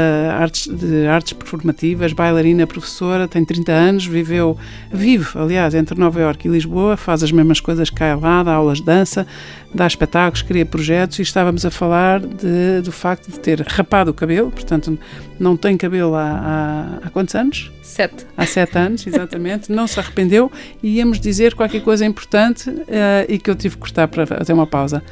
[0.69, 4.59] de artes performativas, bailarina, professora, tem 30 anos, viveu,
[4.93, 8.55] vive, aliás, entre Nova Iorque e Lisboa, faz as mesmas coisas que cá lá, dá
[8.55, 9.25] aulas de dança,
[9.73, 14.15] dá espetáculos, cria projetos e estávamos a falar de, do facto de ter rapado o
[14.15, 14.99] cabelo, portanto
[15.43, 17.73] não tem cabelo há, há, há quantos anos?
[17.83, 18.25] Sete.
[18.37, 19.73] Há sete anos, exatamente.
[19.73, 20.51] não se arrependeu
[20.83, 22.85] e íamos dizer qualquer coisa importante uh,
[23.29, 25.03] e que eu tive que cortar para fazer uma pausa.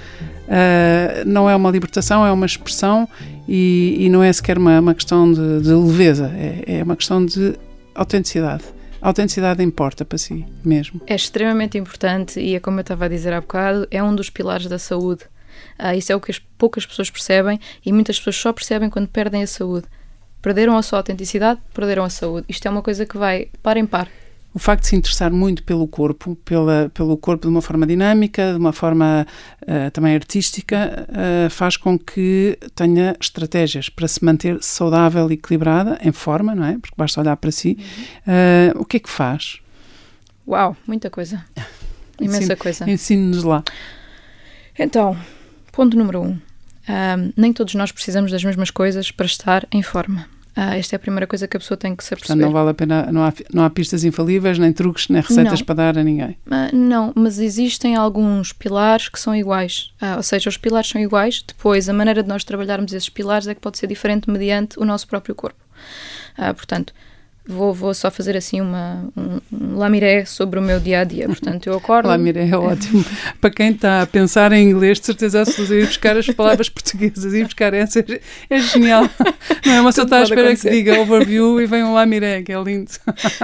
[0.47, 3.09] Uh, não é uma libertação, é uma expressão
[3.49, 7.27] e, e não é sequer uma, uma questão de, de leveza, é, é, uma questão
[7.27, 7.55] de
[7.95, 8.63] autenticidade.
[9.03, 11.01] A autenticidade importa para si mesmo.
[11.07, 14.31] É extremamente importante e é como eu estava a dizer há bocado, é um dos
[14.31, 15.25] pilares da saúde.
[15.79, 19.09] Uh, isso é o que as poucas pessoas percebem e muitas pessoas só percebem quando
[19.09, 19.87] perdem a saúde.
[20.43, 22.47] Perderam a sua autenticidade, perderam a saúde.
[22.49, 24.09] Isto é uma coisa que vai par em par.
[24.53, 28.53] O facto de se interessar muito pelo corpo, pela, pelo corpo de uma forma dinâmica,
[28.53, 29.25] de uma forma
[29.63, 36.01] uh, também artística, uh, faz com que tenha estratégias para se manter saudável e equilibrada,
[36.03, 36.79] em forma, não é?
[36.79, 37.79] Porque basta olhar para si.
[38.27, 39.61] Uh, o que é que faz?
[40.49, 41.45] Uau, muita coisa.
[42.21, 42.91] Imensa Ensine, coisa.
[42.91, 43.63] Ensine-nos lá.
[44.77, 45.17] Então,
[45.71, 46.50] ponto número um.
[47.37, 50.27] Nem todos nós precisamos das mesmas coisas para estar em forma.
[50.57, 52.71] Ah, esta é a primeira coisa que a pessoa tem que se Portanto, não vale
[52.71, 55.67] a pena, não há, não há pistas infalíveis, nem truques, nem receitas não.
[55.67, 56.37] para dar a ninguém.
[56.51, 59.93] Ah, não, mas existem alguns pilares que são iguais.
[60.01, 63.47] Ah, ou seja, os pilares são iguais, depois a maneira de nós trabalharmos esses pilares
[63.47, 65.59] é que pode ser diferente mediante o nosso próprio corpo.
[66.57, 66.93] Portanto,
[67.47, 71.27] Vou, vou só fazer assim uma, um, um lamiré sobre o meu dia a dia.
[71.27, 72.09] Portanto, eu acordo.
[72.09, 73.05] lamiré é ótimo.
[73.41, 77.33] Para quem está a pensar em inglês, de certeza absoluta, ir buscar as palavras portuguesas
[77.33, 78.05] e buscar essas
[78.49, 79.09] é genial.
[79.65, 80.69] Não é uma só está à espera acontecer.
[80.69, 82.91] que diga overview e vem um lamiré, que é lindo.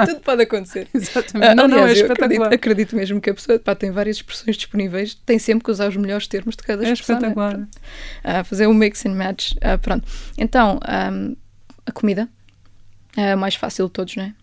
[0.07, 0.87] Tudo pode acontecer.
[0.95, 1.55] Exatamente.
[1.55, 2.47] não, Aliás, não, é espetacular.
[2.47, 5.89] Acredito, acredito, mesmo que a pessoa pá, tem várias expressões disponíveis, tem sempre que usar
[5.89, 7.17] os melhores termos de cada é expressão.
[7.17, 7.59] É espetacular.
[7.59, 8.45] Né?
[8.45, 9.53] Fazer um mix and match.
[9.53, 10.07] Uh, pronto.
[10.37, 10.79] Então,
[11.13, 11.35] um,
[11.87, 12.29] a comida
[13.17, 14.35] é a mais fácil de todos, não é?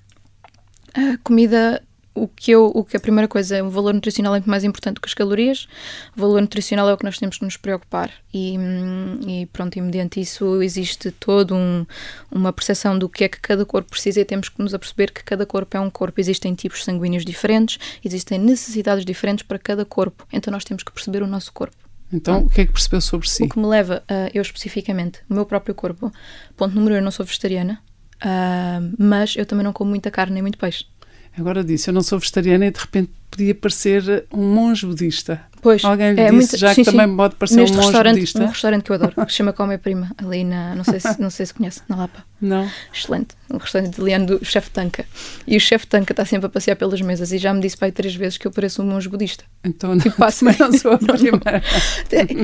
[0.95, 1.81] A comida,
[2.15, 4.63] o que, eu, o que a primeira coisa é o valor nutricional é muito mais
[4.63, 5.67] importante do que as calorias.
[6.15, 8.11] O valor nutricional é o que nós temos que nos preocupar.
[8.33, 8.55] E,
[9.27, 11.85] e pronto, e mediante isso existe toda um,
[12.31, 15.23] uma percepção do que é que cada corpo precisa e temos que nos aperceber que
[15.23, 16.19] cada corpo é um corpo.
[16.21, 20.27] Existem tipos sanguíneos diferentes, existem necessidades diferentes para cada corpo.
[20.31, 21.75] Então nós temos que perceber o nosso corpo.
[22.11, 23.43] Então, o que é que percebeu sobre si?
[23.43, 26.11] O que me leva a eu especificamente, o meu próprio corpo.
[26.55, 27.81] Ponto número um, eu não sou vegetariana.
[28.23, 30.85] Uh, mas eu também não como muita carne nem muito peixe.
[31.37, 35.41] Agora disse, eu não sou vegetariana e de repente podia parecer um monge budista.
[35.63, 36.97] Pois, Alguém lhe é disse muito, já sim, que sim.
[36.97, 38.43] também pode parecer Neste um monge budista.
[38.43, 41.19] Um restaurante que eu adoro, que se chama Come Prima, ali na, não sei se,
[41.21, 42.23] não sei se conhece, na Lapa.
[42.41, 42.69] Não.
[42.93, 43.29] Excelente.
[43.49, 45.05] Um restaurante italiano do chefe Tanca.
[45.47, 47.91] E o chefe Tanca está sempre a passear pelas mesas e já me disse pai
[47.91, 49.45] três vezes que eu pareço um monge budista.
[49.63, 51.63] Então não, E passa- também não sou a primeira.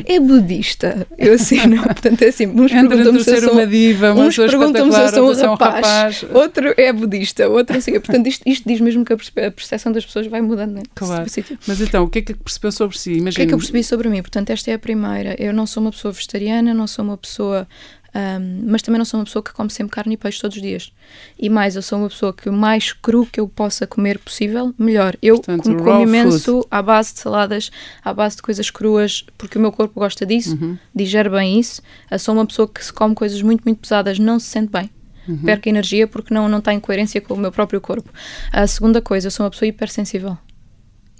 [0.07, 1.05] É, é budista.
[1.17, 1.83] Eu assim, não.
[1.83, 5.47] Portanto, é assim, uns perguntam-me se sou uma diva, uns pessoa perguntam-me se eu sou
[5.47, 5.75] um rapaz,
[6.21, 6.25] rapaz.
[6.33, 7.91] outro é budista, outro assim.
[7.93, 10.81] Portanto, isto, isto diz mesmo que a perce- a percepção das pessoas vai mudando, não
[10.81, 10.83] é?
[10.95, 11.29] Claro.
[11.29, 11.57] Sítio.
[11.67, 13.08] Mas então, o que é que percebeu sobre si?
[13.11, 13.47] O que é Imagina.
[13.47, 14.21] que eu percebi sobre mim?
[14.21, 15.35] Portanto, esta é a primeira.
[15.41, 17.67] Eu não sou uma pessoa vegetariana, não sou uma pessoa.
[18.13, 20.61] ahm, mas também não sou uma pessoa que come sempre carne e peixe todos os
[20.63, 20.91] dias.
[21.37, 24.73] E mais, eu sou uma pessoa que o mais cru que eu possa comer possível,
[24.79, 25.15] melhor.
[25.21, 27.69] Eu Portanto, como, como imenso à base de saladas,
[28.03, 30.75] à base de coisas cruas, porque o meu corpo gosta disso, Uhum.
[30.95, 31.83] digere bem isso.
[32.09, 34.89] Eu sou uma pessoa que se come coisas muito, muito pesadas, não se sente bem.
[35.27, 35.37] Uhum.
[35.43, 38.09] Perca energia porque não, não está em coerência com o meu próprio corpo.
[38.51, 40.35] A segunda coisa, eu sou uma pessoa hipersensível.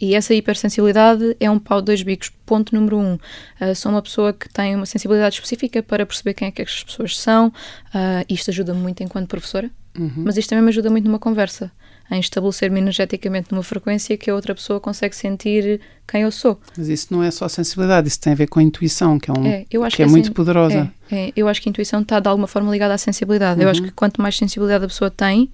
[0.02, 2.32] E essa hipersensibilidade é um pau de dois bicos.
[2.46, 3.14] Ponto número um.
[3.16, 6.84] Uh, sou uma pessoa que tem uma sensibilidade específica para perceber quem é que as
[6.84, 7.48] pessoas são.
[7.48, 10.12] Uh, isto ajuda-me muito enquanto professora, Uhum.
[10.18, 11.72] mas isto também me ajuda muito numa conversa.
[12.12, 16.60] Em estabelecer-me energeticamente numa frequência que a outra pessoa consegue sentir quem eu sou.
[16.76, 19.34] Mas isso não é só sensibilidade, isso tem a ver com a intuição, que é,
[19.34, 20.92] um, É, acho que é que muito assim- poderosa.
[21.12, 23.62] É, é, eu acho que a intuição está de alguma forma ligada à sensibilidade.
[23.62, 25.52] Eu acho que quanto mais sensibilidade a pessoa tem,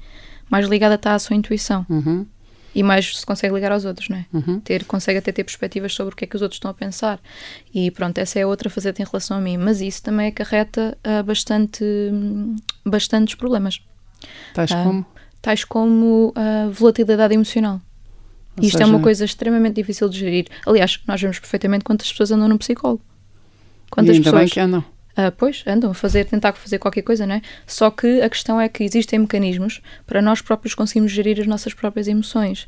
[0.50, 1.86] mais ligada está à sua intuição.
[1.90, 2.26] Uhum,
[2.76, 4.26] E mais se consegue ligar aos outros, não é?
[4.34, 4.60] uhum.
[4.60, 7.20] ter, consegue até ter perspectivas sobre o que é que os outros estão a pensar.
[7.74, 9.56] E pronto, essa é outra faceta em relação a mim.
[9.58, 11.84] Mas isso também acarreta ah, bastante,
[12.86, 13.82] bastantes problemas,
[14.54, 15.06] Tais Ah, como?
[15.42, 17.80] tais como a volatilidade emocional.
[18.58, 20.48] Ou E isto é seja, uma coisa extremamente difícil de gerir.
[20.66, 23.02] Aliás, nós vemos perfeitamente quantas pessoas andam num psicólogo.
[23.88, 24.52] e Quantas ainda bem pessoas.
[24.52, 24.84] que andam.
[25.18, 27.42] Uh, pois, andam a fazer, tentar fazer qualquer coisa, não é?
[27.66, 31.74] Só que a questão é que existem mecanismos para nós próprios conseguirmos gerir as nossas
[31.74, 32.68] próprias emoções.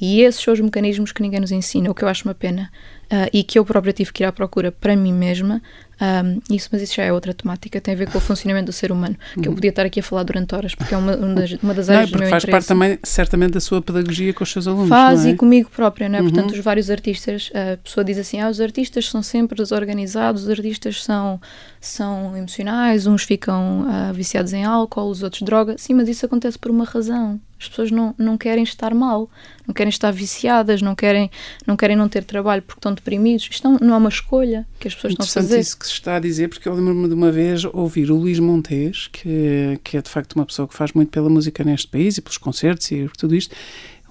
[0.00, 2.70] E esses são os mecanismos que ninguém nos ensina, o que eu acho uma pena.
[3.04, 5.62] Uh, e que eu própria tive que ir à procura para mim mesma
[6.00, 8.72] um, isso, mas isso já é outra temática, tem a ver com o funcionamento do
[8.72, 9.44] ser humano, que uhum.
[9.46, 11.88] eu podia estar aqui a falar durante horas, porque é uma, uma das, uma das
[11.88, 12.66] áreas não, do meu faz interesse.
[12.66, 14.88] parte também, certamente, da sua pedagogia com os seus alunos.
[14.88, 15.30] Faz é?
[15.30, 16.22] e comigo própria, não é?
[16.22, 16.30] Uhum.
[16.30, 20.50] Portanto, os vários artistas, a pessoa diz assim: ah, os artistas são sempre desorganizados, os
[20.50, 21.40] artistas são,
[21.86, 25.76] são emocionais, uns ficam uh, viciados em álcool, os outros droga.
[25.78, 27.40] Sim, mas isso acontece por uma razão.
[27.60, 29.30] As pessoas não, não querem estar mal,
[29.66, 31.30] não querem estar viciadas, não querem
[31.66, 33.48] não, querem não ter trabalho porque estão deprimidos.
[33.50, 35.60] Isto não, não é uma escolha que as pessoas estão a fazer.
[35.60, 38.38] isso que se está a dizer, porque eu lembro-me de uma vez ouvir o Luís
[38.38, 42.18] Montes, que, que é de facto uma pessoa que faz muito pela música neste país
[42.18, 43.54] e pelos concertos e por tudo isto,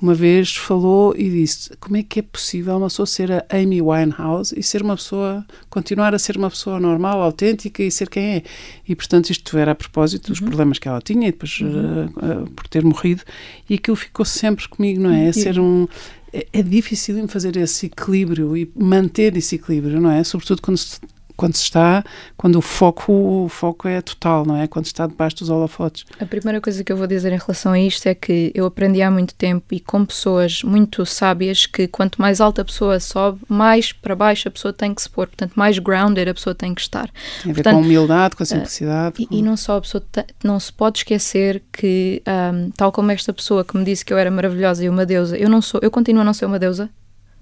[0.04, 3.82] uma vez falou e disse como é que é possível uma pessoa ser a Amy
[3.82, 8.24] Winehouse e ser uma pessoa, continuar a ser uma pessoa normal, autêntica e ser quem
[8.36, 8.44] é.
[8.86, 10.48] E, portanto, isto era a propósito dos uhum.
[10.48, 11.70] problemas que ela tinha e depois uhum.
[11.70, 13.24] uh, uh, por ter morrido
[13.70, 15.30] e aquilo ficou sempre comigo, não é?
[15.30, 15.88] É ser um...
[16.34, 20.22] É, é difícil fazer esse equilíbrio e manter esse equilíbrio, não é?
[20.26, 21.00] Sobretudo quando se
[21.36, 22.04] quando se está,
[22.38, 23.12] quando o foco,
[23.46, 24.67] o foco é total, não é?
[24.67, 26.06] Quando se está debaixo dos holofotes.
[26.19, 29.02] A primeira coisa que eu vou dizer em relação a isto é que eu aprendi
[29.02, 33.39] há muito tempo e com pessoas muito sábias que quanto mais alta a pessoa sobe,
[33.48, 36.74] mais para baixo a pessoa tem que se pôr, portanto, mais grounded a pessoa tem
[36.74, 37.10] que estar.
[37.41, 39.24] Tem a ver portanto, com a humildade, com a simplicidade.
[39.24, 39.36] Uh, com...
[39.36, 40.04] E, e, não só a pessoa,
[40.43, 44.17] não se pode esquecer que, um, tal como esta pessoa que me disse que eu
[44.17, 46.89] era maravilhosa e uma deusa, eu não sou, eu continuo a não ser uma deusa,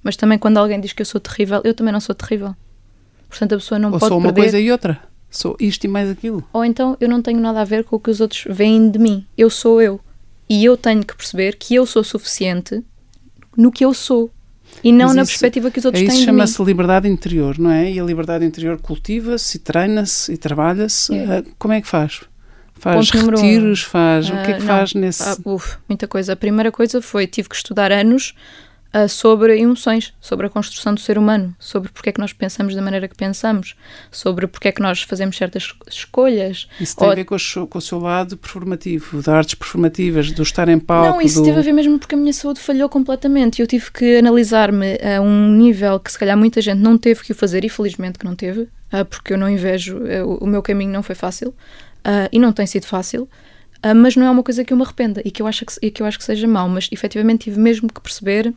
[0.03, 2.55] mas também quando alguém diz que eu sou terrível, eu também não sou terrível.
[3.31, 4.41] Portanto, a pessoa não Ou pode sou uma perder.
[4.41, 4.99] coisa e outra.
[5.29, 6.43] Sou isto e mais aquilo.
[6.51, 8.99] Ou então eu não tenho nada a ver com o que os outros veem de
[8.99, 9.25] mim.
[9.37, 10.01] Eu sou eu.
[10.49, 12.83] E eu tenho que perceber que eu sou suficiente
[13.55, 14.29] no que eu sou.
[14.83, 17.57] E não Mas na isso, perspectiva que os outros é têm Isso chama-se liberdade interior,
[17.57, 17.89] não é?
[17.89, 21.15] E a liberdade interior cultiva-se, treina-se e trabalha-se.
[21.15, 21.37] É.
[21.37, 22.21] Ah, como é que faz?
[22.73, 23.89] Faz Ponto retiros, um.
[23.89, 24.29] faz.
[24.29, 24.65] Uh, o que é que ah, não.
[24.65, 25.23] faz nesse.
[25.23, 26.33] Uh, uf, muita coisa.
[26.33, 28.33] A primeira coisa foi: tive que estudar anos
[28.93, 32.75] uh, sobre emoções, sobre a construção do ser humano, sobre porque é que nós pensamos
[32.75, 33.75] da maneira que pensamos,
[34.11, 36.67] sobre porque é que nós fazemos certas escolhas.
[36.79, 37.11] Isso tem ou...
[37.11, 40.79] a ver com o, com o, seu lado performativo, de artes performativas, do estar em
[40.79, 41.17] palco.
[41.17, 41.45] Não, isso do...
[41.45, 44.97] teve a ver mesmo porque a minha saúde falhou completamente e eu tive que analisar-me
[44.97, 48.19] a um nível que se calhar muita gente não teve que o fazer e felizmente
[48.19, 51.53] que não teve, uh, porque eu não invejo, uh, o meu caminho não foi fácil
[52.31, 53.29] e não tem sido fácil.
[53.95, 56.01] Mas não é uma coisa que eu me arrependa e que eu acho que, que,
[56.01, 58.51] eu acho que seja mau, mas efetivamente tive mesmo que perceber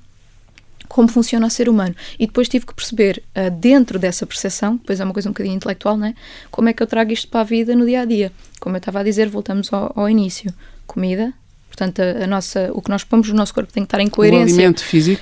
[0.88, 1.94] como funciona o ser humano.
[2.18, 5.56] E depois tive que perceber, uh, dentro dessa percepção, depois é uma coisa um bocadinho
[5.56, 6.14] intelectual, né?
[6.50, 8.32] como é que eu trago isto para a vida no dia a dia.
[8.60, 10.52] Como eu estava a dizer, voltamos ao, ao início:
[10.86, 11.32] comida,
[11.74, 14.08] Portanto, a, a, nossa, o que nós pomos no nosso corpo tem que estar em
[14.08, 14.72] coerência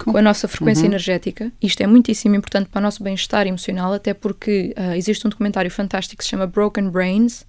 [0.04, 0.90] com a nossa frequência uhum.
[0.90, 1.50] energética.
[1.62, 5.70] Isto é muitíssimo importante para o nosso bem-estar emocional, até porque uh, existe um documentário
[5.70, 7.40] fantástico que se chama Broken Brains.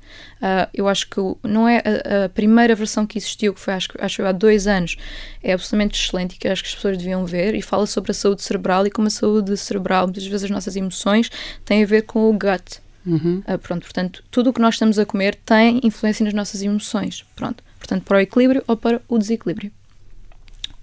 [0.42, 3.90] Uh, eu acho que não é a, a, primeira versão que existiu, que foi acho,
[4.00, 4.96] acho há dois anos,
[5.44, 7.56] é absolutamente excelente e que acho que as pessoas deviam ver.
[7.56, 10.78] E fala sobre a saúde cerebral e como a saúde cerebral, muitas vezes as nossas
[10.78, 11.30] emoções,
[11.66, 12.82] têm a ver com o gut.
[13.06, 13.44] Uhum.
[13.46, 17.26] Uh, pronto, portanto, tudo o que nós estamos a comer tem influência nas nossas emoções.
[17.36, 17.62] Pronto.
[17.84, 19.70] Portanto, para o equilíbrio ou para o desequilíbrio.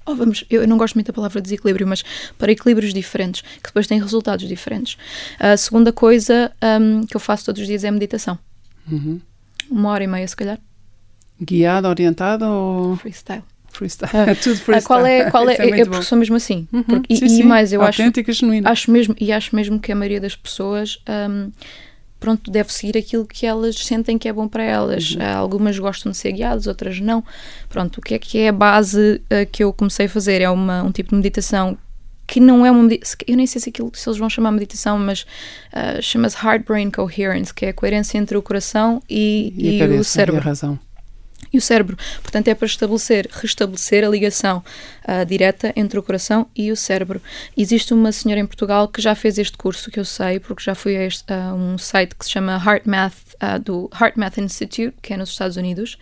[0.05, 2.05] Ou vamos, eu não gosto muito da palavra desequilíbrio, mas
[2.37, 4.99] para equilíbrios diferentes, que depois têm resultados diferentes.
[5.39, 8.39] A segunda coisa um, que eu faço todos os dias é meditação.
[8.91, 9.19] Uhum.
[9.71, 10.59] Uma hora e meia, se calhar.
[11.41, 12.97] Guiada, orientada ou.
[12.97, 13.45] Freestyle.
[13.73, 14.11] Freestyle.
[14.13, 14.83] Ah, é tudo freestyle.
[14.85, 16.69] Qual é, qual é, é, é porque sou mesmo assim.
[16.71, 17.41] Uhum, porque, sim, e, sim.
[17.41, 18.71] e, mais, eu Autêntica, acho, genuína.
[18.71, 21.51] acho mesmo, e acho mesmo que a maioria das pessoas um,
[22.21, 25.13] pronto, deve seguir aquilo que elas sentem que é bom para elas.
[25.13, 25.23] Uhum.
[25.25, 27.25] Algumas gostam de ser guiadas, outras não.
[27.69, 30.43] Pronto, o que é que é a base uh, que eu comecei a fazer?
[30.43, 31.77] É uma, um tipo de meditação
[32.27, 34.97] que não é uma meditação, eu nem sei se, aquilo, se eles vão chamar meditação,
[34.97, 35.23] mas
[35.73, 39.79] uh, chama-se Heart Brain Coherence, que é a coerência entre o coração e, e, e
[39.81, 40.41] cabeça, o cérebro.
[40.41, 40.79] E a razão
[41.53, 41.97] e o cérebro.
[42.23, 44.63] Portanto, é para estabelecer, restabelecer a ligação
[45.09, 47.21] uh, direta entre o coração e o cérebro.
[47.57, 50.75] Existe uma senhora em Portugal que já fez este curso, que eu sei, porque já
[50.75, 54.39] fui a, este, a um site que se chama Heart Math uh, do Heart Math
[54.39, 55.99] Institute, que é nos Estados Unidos,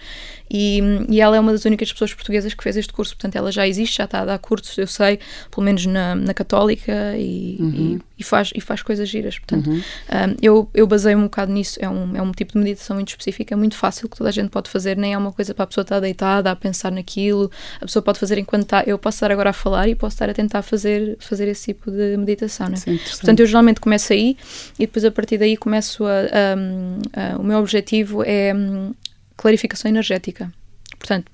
[0.51, 3.53] e, e, ela é uma das únicas pessoas portuguesas que fez este curso, portanto ela
[3.53, 5.19] já existe, já está a dar cursos, eu sei,
[5.51, 8.01] pelo menos na, na Católica, e, uhum.
[8.17, 9.77] e, e, faz, e faz coisas giras, portanto uhum.
[9.77, 13.11] um, eu, eu basei um bocado nisso, é um, é um tipo de meditação muito
[13.11, 15.65] específica, é muito fácil, que toda a gente pode fazer, nem é uma coisa para
[15.65, 19.17] a pessoa estar deitada a pensar naquilo, a pessoa pode fazer enquanto está, eu posso
[19.17, 22.69] estar agora a falar e posso estar a tentar fazer, fazer esse tipo de meditação,
[22.69, 22.77] né?
[23.17, 24.37] Portanto, eu geralmente começo aí
[24.79, 28.93] e depois a partir daí começo a, a, a o meu objetivo é hum,
[29.37, 30.53] clarificação energética.
[30.99, 31.31] Portanto,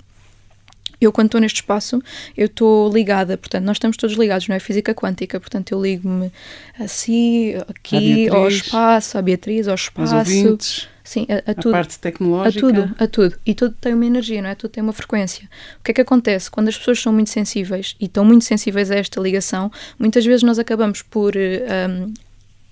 [1.00, 2.02] eu quando estou neste espaço,
[2.36, 4.58] eu estou ligada, portanto, nós estamos todos ligados, não é?
[4.58, 6.30] Física quântica, portanto, eu ligo-me
[6.78, 10.88] assim, aqui, ao espaço, à Beatriz, ao espaço.
[11.04, 11.68] Sim, a, a, tudo.
[11.68, 12.66] A parte tecnológica.
[12.66, 13.36] A tudo, a tudo.
[13.44, 14.54] E tudo tem uma energia, não é?
[14.54, 15.48] Tudo tem uma frequência.
[15.78, 16.50] O que é que acontece?
[16.50, 20.42] Quando as pessoas são muito sensíveis e estão muito sensíveis a esta ligação, muitas vezes
[20.42, 22.12] nós acabamos por um,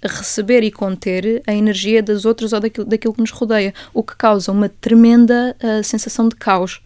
[0.02, 4.16] receber e conter a energia das outras ou daquilo, daquilo que nos rodeia, o que
[4.16, 6.80] causa uma tremenda uh, sensação de caos.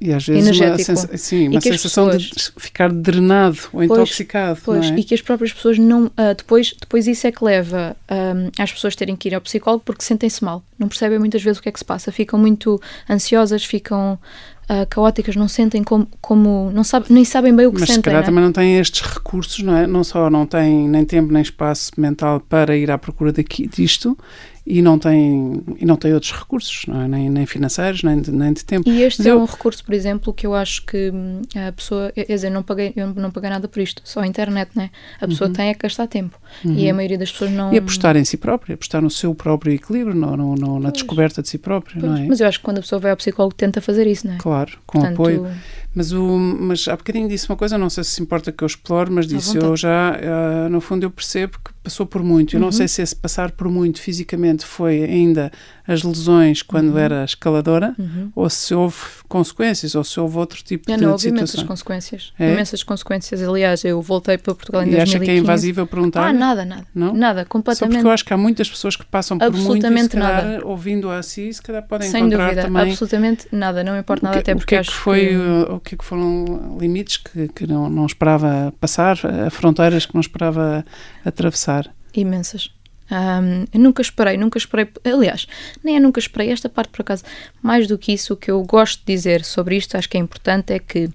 [0.00, 4.60] E às vezes uma, sensa sim, uma sensação pessoas, de ficar drenado ou intoxicado.
[4.64, 4.96] Pois, é?
[4.96, 6.06] e que as próprias pessoas não.
[6.06, 9.82] Uh, depois, depois isso é que leva um, às pessoas terem que ir ao psicólogo
[9.84, 10.62] porque sentem-se mal.
[10.78, 12.10] Não percebem muitas vezes o que é que se passa.
[12.10, 14.18] Ficam muito ansiosas, ficam
[14.64, 17.96] uh, caóticas, não sentem como, como não sabe, nem sabem bem o que Mas sentem.
[17.96, 18.26] Mas se calhar é?
[18.26, 19.86] também não têm estes recursos, não é?
[19.86, 24.16] Não só não têm nem tempo nem espaço mental para ir à procura daqui, disto
[24.64, 27.08] e não têm e não tem outros recursos, é?
[27.08, 28.88] nem, nem financeiros, nem de, nem de tempo.
[28.88, 29.40] E este Mas é eu...
[29.40, 32.92] um recurso, por exemplo, que eu acho que hum, a pessoa, quer dizer, não paguei,
[32.94, 34.90] eu não paguei nada por isto, só a internet, né?
[35.20, 35.54] A pessoa uhum.
[35.54, 36.74] tem é que gastar tempo uhum.
[36.74, 37.72] e a maioria das pessoas não.
[37.72, 41.42] E apostar em si própria, apostar no seu próprio equilíbrio, no, no, no na descoberta
[41.42, 42.26] de si própria, não é?
[42.26, 44.38] Mas eu acho que quando a pessoa vai ao psicólogo tenta fazer isso, não é?
[44.38, 45.48] Claro, com Portanto, apoio.
[45.94, 49.10] Mas, o, mas há bocadinho disse uma coisa, não sei se importa que eu explore,
[49.10, 52.54] mas disse eu já, uh, no fundo, eu percebo que passou por muito.
[52.54, 52.66] Eu uhum.
[52.66, 55.50] não sei se esse passar por muito fisicamente foi ainda
[55.86, 56.98] as lesões quando uhum.
[56.98, 58.30] era escaladora uhum.
[58.36, 58.96] ou se houve
[59.28, 62.32] consequências ou se houve outro tipo não, de, não, houve imensas consequências.
[62.38, 62.52] É?
[62.52, 63.42] Imensas consequências.
[63.42, 65.12] Aliás, eu voltei para Portugal em e 2015.
[65.12, 66.28] E acha que é invasível perguntar?
[66.28, 66.86] Ah, nada, nada.
[66.94, 67.12] Não?
[67.12, 67.94] Nada, completamente.
[67.94, 70.44] Só porque eu acho que há muitas pessoas que passam por muito e se calhar,
[70.44, 70.66] nada.
[70.66, 72.90] ouvindo assim, se calhar podem Sem encontrar dúvida, também...
[72.90, 75.72] absolutamente nada, não importa nada, que, até porque o que é que foi, que...
[75.72, 79.16] O que foram limites que, que não, não esperava passar,
[79.50, 80.84] fronteiras que não esperava
[81.24, 81.94] atravessar?
[82.14, 82.70] Imensas.
[83.10, 84.88] Um, eu nunca esperei, nunca esperei.
[85.04, 85.46] Aliás,
[85.84, 87.24] nem eu nunca esperei esta parte por acaso.
[87.60, 90.20] Mais do que isso, o que eu gosto de dizer sobre isto, acho que é
[90.20, 91.12] importante, é que uh,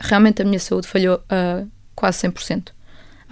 [0.00, 2.68] realmente a minha saúde falhou uh, quase 100%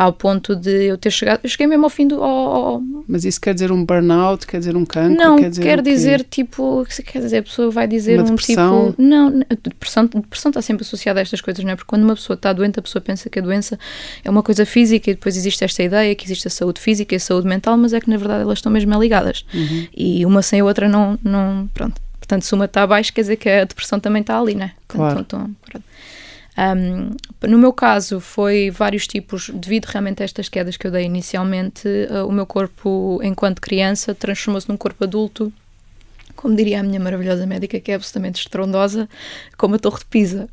[0.02, 1.40] ao ponto de eu ter chegado.
[1.42, 2.22] Eu cheguei mesmo ao fim do.
[2.22, 2.82] Ao, ao...
[3.06, 4.46] Mas isso quer dizer um burnout?
[4.46, 5.16] Quer dizer um cancro?
[5.16, 6.84] Não, quer dizer, quer dizer tipo.
[7.06, 8.90] Quer dizer, a pessoa vai dizer uma um depressão.
[8.90, 9.02] tipo.
[9.02, 9.30] Não,
[9.62, 11.76] depressão, depressão está sempre associada a estas coisas, não é?
[11.76, 13.78] Porque quando uma pessoa está doente, a pessoa pensa que a doença
[14.24, 17.16] é uma coisa física e depois existe esta ideia que existe a saúde física e
[17.16, 19.44] a saúde mental, mas é que na verdade elas estão mesmo ligadas.
[19.54, 19.86] Uhum.
[19.96, 21.18] E uma sem a outra não.
[21.22, 22.00] não pronto.
[22.18, 24.72] Portanto, se uma está abaixo, quer dizer que a depressão também está ali, não é?
[24.86, 25.20] Claro.
[25.20, 25.82] Então, então,
[26.58, 27.16] um,
[27.48, 31.88] no meu caso, foi vários tipos, devido realmente a estas quedas que eu dei inicialmente,
[32.10, 35.52] uh, o meu corpo, enquanto criança, transformou-se num corpo adulto,
[36.36, 39.08] como diria a minha maravilhosa médica, que é absolutamente estrondosa,
[39.56, 40.48] como a Torre de Pisa.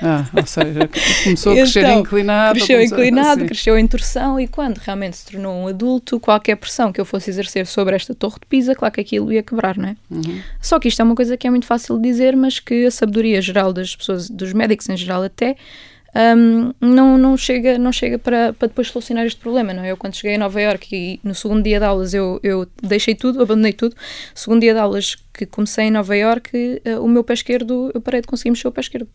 [0.00, 0.88] Ah, ou seja,
[1.24, 2.58] começou a crescer então, inclinado.
[2.58, 7.00] Cresceu inclinado, cresceu em torção e quando realmente se tornou um adulto, qualquer pressão que
[7.00, 9.96] eu fosse exercer sobre esta torre de Pisa, claro que aquilo ia quebrar, não é?
[10.10, 10.40] Uhum.
[10.60, 12.90] Só que isto é uma coisa que é muito fácil de dizer, mas que a
[12.90, 15.56] sabedoria geral das pessoas, dos médicos em geral até,
[16.14, 19.72] um, não, não chega, não chega para, para depois solucionar este problema.
[19.72, 19.84] Não?
[19.84, 19.90] É?
[19.90, 23.14] Eu, quando cheguei a Nova Iorque e no segundo dia de aulas eu, eu deixei
[23.14, 23.94] tudo, abandonei tudo.
[24.34, 28.00] Segundo dia de aulas que comecei em Nova Iorque, uh, o meu pé esquerdo, eu
[28.00, 29.08] parei de conseguir mexer o pé esquerdo.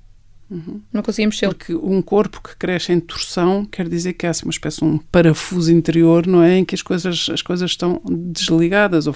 [0.50, 0.82] Uhum.
[0.92, 1.48] Não conseguimos ser.
[1.48, 4.86] Porque um corpo que cresce em torção quer dizer que há assim, uma espécie de
[4.86, 6.58] um parafuso interior, não é?
[6.58, 9.14] Em que as coisas, as coisas estão desligadas ou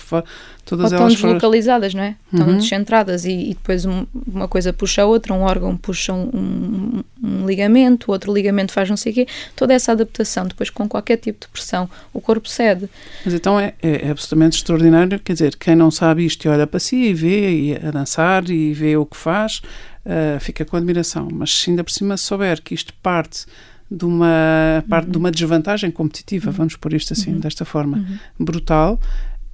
[0.65, 2.15] todas ou elas estão deslocalizadas, não é?
[2.31, 2.57] Estão uhum.
[2.57, 7.03] descentradas e, e depois um, uma coisa puxa a outra, um órgão puxa um, um,
[7.23, 9.27] um, ligamento, outro ligamento faz não sei o quê.
[9.55, 12.89] Toda essa adaptação, depois com qualquer tipo de pressão, o corpo cede.
[13.23, 16.65] Mas então é, é, é absolutamente extraordinário, quer dizer, quem não sabe isto e olha
[16.65, 19.61] para si e vê e a dançar e vê o que faz
[20.08, 21.28] uh, fica com admiração.
[21.32, 23.46] Mas se ainda por cima souber que isto parte
[23.89, 25.12] de uma, parte uhum.
[25.12, 26.56] de uma desvantagem competitiva, uhum.
[26.56, 27.39] vamos pôr isto assim, uhum.
[27.39, 28.46] desta forma, uhum.
[28.46, 29.00] brutal,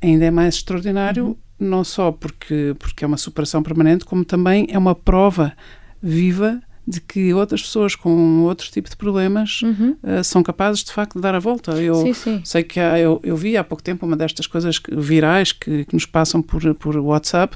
[0.01, 1.35] ainda é mais extraordinário, uhum.
[1.59, 5.53] não só porque, porque é uma superação permanente, como também é uma prova
[6.01, 9.95] viva de que outras pessoas com outro tipo de problemas uhum.
[10.03, 11.71] uh, são capazes de facto de dar a volta.
[11.81, 12.41] Eu sim, sim.
[12.43, 15.93] sei que há, eu, eu vi há pouco tempo uma destas coisas virais que, que
[15.93, 17.55] nos passam por, por WhatsApp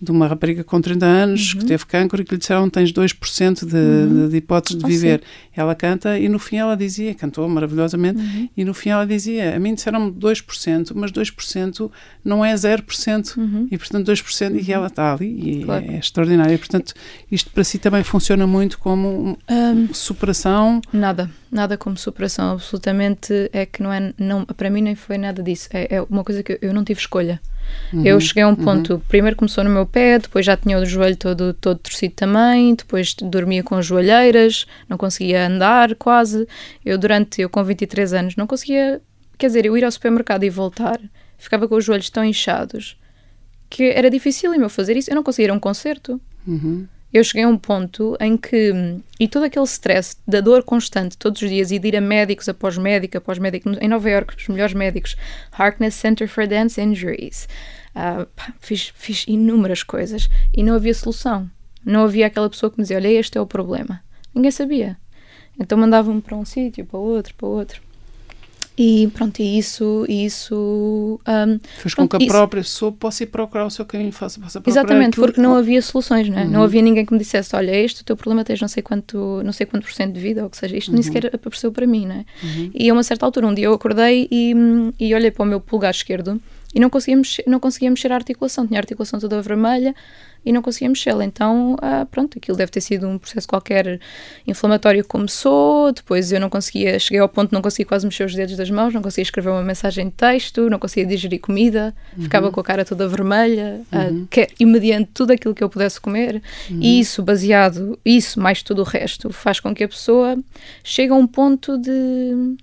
[0.00, 1.60] de uma rapariga com 30 anos uhum.
[1.60, 4.28] que teve cancro e que lhe disseram tens 2% de, uhum.
[4.28, 5.20] de, hipóteses de oh, viver.
[5.20, 5.26] Sim.
[5.56, 8.48] Ela canta e no fim ela dizia, cantou maravilhosamente, uhum.
[8.56, 11.90] e no fim ela dizia, a mim disseram 2%, mas 2%
[12.24, 13.66] não é 0%, uhum.
[13.70, 14.64] e portanto 2%, e uhum.
[14.68, 15.84] ela está ali, e claro.
[15.84, 16.54] é, é extraordinário.
[16.54, 16.94] E, portanto,
[17.30, 20.80] isto para si também funciona muito como um, superação.
[20.92, 25.42] Nada, nada como superação, absolutamente é que não é, não, para mim nem foi nada
[25.42, 27.40] disso, é, é uma coisa que eu, eu não tive escolha.
[27.92, 29.00] Uhum, eu cheguei a um ponto, uhum.
[29.08, 33.14] primeiro começou no meu pé, depois já tinha o joelho todo, todo torcido também, depois
[33.14, 36.46] dormia com joelheiras, não conseguia andar quase.
[36.84, 39.02] Eu durante, eu com 23 anos, não conseguia,
[39.36, 40.98] quer dizer, eu ir ao supermercado e voltar,
[41.36, 42.96] ficava com os joelhos tão inchados
[43.70, 45.10] que era difícil eu fazer isso.
[45.10, 46.20] Eu não conseguia ir a um concerto.
[46.46, 46.86] Uhum.
[47.12, 51.40] Eu cheguei a um ponto em que, e todo aquele stress da dor constante todos
[51.40, 54.48] os dias e de ir a médicos após médico, após médico, em Nova York, os
[54.48, 55.16] melhores médicos,
[55.52, 57.48] Harkness Center for Dance Injuries,
[57.94, 61.50] uh, pá, fiz, fiz inúmeras coisas e não havia solução.
[61.84, 64.02] Não havia aquela pessoa que me dizia: Olha, este é o problema.
[64.34, 64.98] Ninguém sabia.
[65.58, 67.87] Então mandavam-me para um sítio, para outro, para outro.
[68.78, 73.26] E pronto, e isso, isso um, fez com que a isso, própria pessoa possa ir
[73.26, 76.44] procurar o seu caminho, faça, faça Exatamente, porque não havia soluções, não, é?
[76.44, 76.50] uhum.
[76.50, 79.42] não havia ninguém que me dissesse: Olha, este o teu problema tens não sei quanto,
[79.42, 80.94] não sei quanto por cento de vida, ou que seja, isto uhum.
[80.94, 82.24] nem sequer apareceu para mim, não é?
[82.42, 82.70] Uhum.
[82.72, 84.54] E a uma certa altura, um dia eu acordei e,
[85.00, 86.40] e olhei para o meu polegar esquerdo
[86.72, 89.92] e não conseguia mexer, não conseguia mexer a articulação, tinha a articulação toda vermelha
[90.44, 91.24] e não conseguia mexê-la.
[91.24, 94.00] Então, ah, pronto, aquilo deve ter sido um processo qualquer
[94.46, 98.24] inflamatório que começou, depois eu não conseguia, cheguei ao ponto de não conseguia quase mexer
[98.24, 101.94] os dedos das mãos, não conseguia escrever uma mensagem de texto, não conseguia digerir comida,
[102.16, 102.22] uhum.
[102.24, 104.26] ficava com a cara toda vermelha, ah, uhum.
[104.30, 106.80] quer, e mediante tudo aquilo que eu pudesse comer, uhum.
[106.80, 110.36] e isso baseado, isso mais tudo o resto, faz com que a pessoa
[110.82, 112.56] chegue a um ponto de...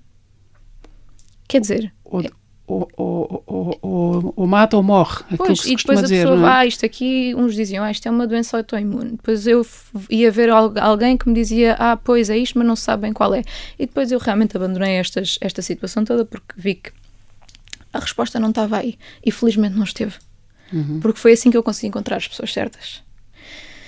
[1.48, 1.94] Quer dizer...
[2.04, 2.24] Ou,
[2.68, 3.44] ou, ou,
[3.82, 5.24] ou, ou, mata ou morre.
[5.38, 6.54] Pois, e depois a dizer, pessoa, é?
[6.54, 9.12] ah, isto aqui, uns diziam, ah, isto é uma doença autoimune.
[9.12, 9.66] Depois eu
[10.10, 13.44] ia ver alguém que me dizia, ah, pois é isto, mas não sabem qual é.
[13.78, 16.92] E depois eu realmente abandonei estas, esta situação toda porque vi que
[17.94, 18.98] a resposta não estava aí.
[19.24, 20.16] E felizmente não esteve.
[20.74, 21.00] Uhum.
[21.00, 23.05] Porque foi assim que eu consegui encontrar as pessoas certas.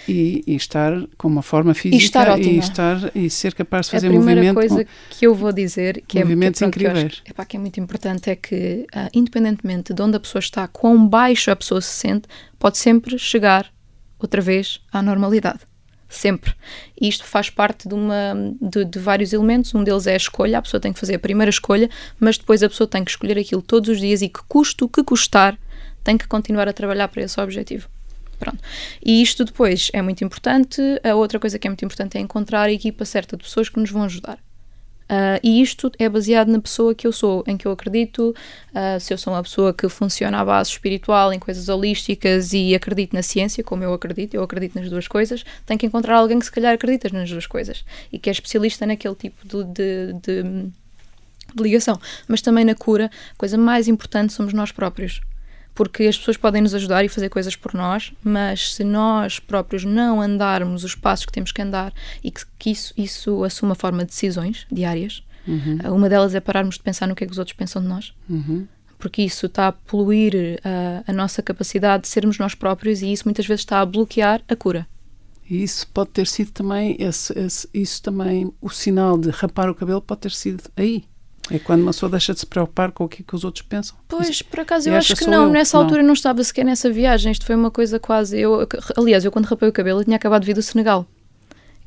[0.08, 2.51] E, e, estar com uma forma física e estar, ótima.
[2.51, 4.30] e, estar e ser capaz de fazer movimento.
[4.30, 7.22] A primeira coisa que eu vou dizer que é movimentos é, incríveis.
[7.22, 10.68] Que, epá, que é muito importante é que, uh, independentemente de onde a pessoa está,
[10.68, 12.28] quão baixo a pessoa se sente,
[12.58, 13.72] pode sempre chegar
[14.20, 15.60] outra vez à normalidade.
[16.10, 16.53] Sempre.
[16.99, 19.76] E isto faz parte de, uma, de, de, vários elementos.
[19.76, 20.58] Um deles é a escolha.
[20.58, 23.38] A pessoa tem que fazer a primeira escolha, mas depois a pessoa tem que escolher
[23.38, 25.60] aquilo todos os dias e que custo o que custar,
[26.03, 27.89] tem que continuar a trabalhar para esse objetivo.
[28.40, 28.60] Pronto.
[29.04, 30.82] E isto depois é muito importante.
[31.04, 33.80] A outra coisa que é muito importante é encontrar a equipa certa de pessoas que
[33.80, 34.40] nos vão ajudar.
[35.10, 38.36] Uh, e isto é baseado na pessoa que eu sou, em que eu acredito.
[38.72, 42.76] Uh, se eu sou uma pessoa que funciona à base espiritual, em coisas holísticas e
[42.76, 46.38] acredito na ciência, como eu acredito, eu acredito nas duas coisas, tenho que encontrar alguém
[46.38, 50.14] que se calhar acredita nas duas coisas e que é especialista naquele tipo de, de,
[50.22, 50.44] de,
[51.56, 51.98] de ligação.
[52.28, 55.22] Mas também na cura, a coisa mais importante somos nós próprios
[55.78, 59.86] porque as pessoas podem nos ajudar e fazer coisas por nós, mas se nós próprios
[59.86, 63.75] não andarmos os passos que temos que andar e que, que isso, isso assuma a
[63.75, 65.78] forma de decisões diárias, uhum.
[65.93, 68.11] uma delas é pararmos de pensar no que é que os outros pensam de nós.
[68.28, 68.67] Uhum.
[68.97, 73.25] Porque isso está a poluir a, a nossa capacidade de sermos nós próprios e isso
[73.25, 74.88] muitas vezes está a bloquear a cura.
[75.47, 79.75] E isso pode ter sido também, esse, esse, isso também, o sinal de rapar o
[79.75, 81.03] cabelo pode ter sido aí.
[81.50, 83.64] É quando uma pessoa deixa de se preocupar com o que, é que os outros
[83.64, 83.95] pensam.
[84.08, 85.45] Pois, por acaso, eu acho que não.
[85.45, 85.50] Eu.
[85.52, 85.84] Nessa não.
[85.84, 87.32] altura não estava sequer nessa viagem.
[87.32, 88.39] Isto foi uma coisa quase.
[88.39, 88.68] Eu,
[88.98, 91.06] aliás, eu quando rapei o cabelo, eu tinha acabado de vir do Senegal.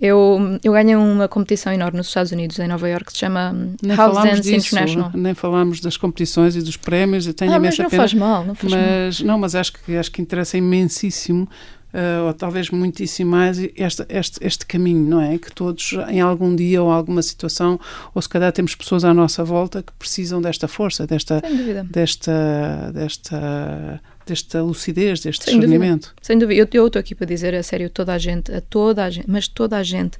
[0.00, 3.54] Eu, eu ganhei uma competição enorme nos Estados Unidos, em Nova York, que se chama
[3.82, 5.10] nem House Dance disso, International.
[5.12, 7.26] Nem falámos das competições e dos prémios.
[7.26, 8.02] Eu tenho ah, imensa mas não pena.
[8.02, 9.26] faz mal, não faz mas, mal.
[9.26, 11.46] Não, mas acho que, acho que interessa imensíssimo
[11.92, 15.38] uh, ou talvez muitíssimo mais, este, este, este caminho, não é?
[15.38, 17.78] Que todos, em algum dia ou alguma situação,
[18.14, 21.42] ou se calhar temos pessoas à nossa volta que precisam desta força, desta,
[21.90, 26.08] desta, desta, desta lucidez, deste Sem discernimento.
[26.08, 26.22] Dúvida.
[26.22, 26.68] Sem dúvida.
[26.72, 29.48] Eu estou aqui para dizer a sério, toda a gente, a toda a gente, mas
[29.48, 30.18] toda a gente,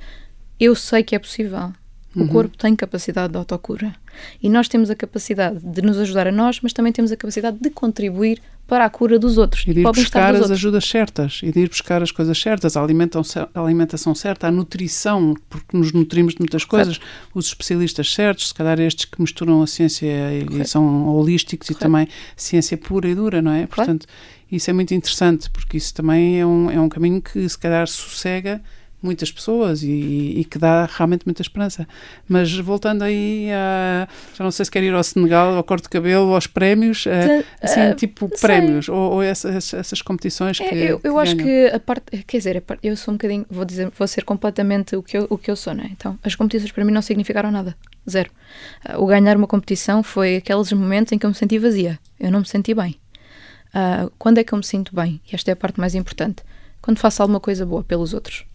[0.59, 1.73] eu sei que é possível.
[2.15, 2.29] O uhum.
[2.29, 3.95] corpo tem capacidade de autocura.
[4.43, 7.59] E nós temos a capacidade de nos ajudar a nós, mas também temos a capacidade
[7.61, 9.65] de contribuir para a cura dos outros.
[9.67, 12.83] E de ir buscar as ajudas certas, e de ir buscar as coisas certas, a
[12.83, 17.31] alimentação, a alimentação certa, a nutrição, porque nos nutrimos de muitas coisas, Correto.
[17.35, 21.83] os especialistas certos, se calhar estes que misturam a ciência e, e são holísticos Correto.
[21.83, 23.67] e também ciência pura e dura, não é?
[23.67, 24.07] Portanto,
[24.51, 27.87] isso é muito interessante, porque isso também é um, é um caminho que se calhar
[27.89, 28.61] sossega
[29.03, 29.89] muitas pessoas e,
[30.37, 31.89] e, que dá realmente muita esperança.
[32.29, 35.89] Mas voltando aí a, já não sei se quer ir ao Senegal, ao corte de
[35.89, 38.39] cabelo, aos prémios, uh, assim, uh, tipo sei.
[38.39, 42.25] prémios, ou, ou essas, essas, competições é, que Eu, eu que acho que a parte,
[42.25, 45.39] quer dizer, eu sou um bocadinho, vou dizer, vou ser completamente o que eu, o
[45.39, 45.89] que eu sou, não é?
[45.89, 47.77] Então, as competições para mim não significaram nada,
[48.09, 48.31] zero.
[48.89, 52.31] Uh, o ganhar uma competição foi aqueles momentos em que eu me senti vazia, eu
[52.31, 52.97] não me senti bem.
[54.19, 55.21] quando é que eu me sinto bem?
[55.31, 56.43] E esta é a parte mais importante.
[56.83, 58.50] Quando faço alguma coisa boa pelos outros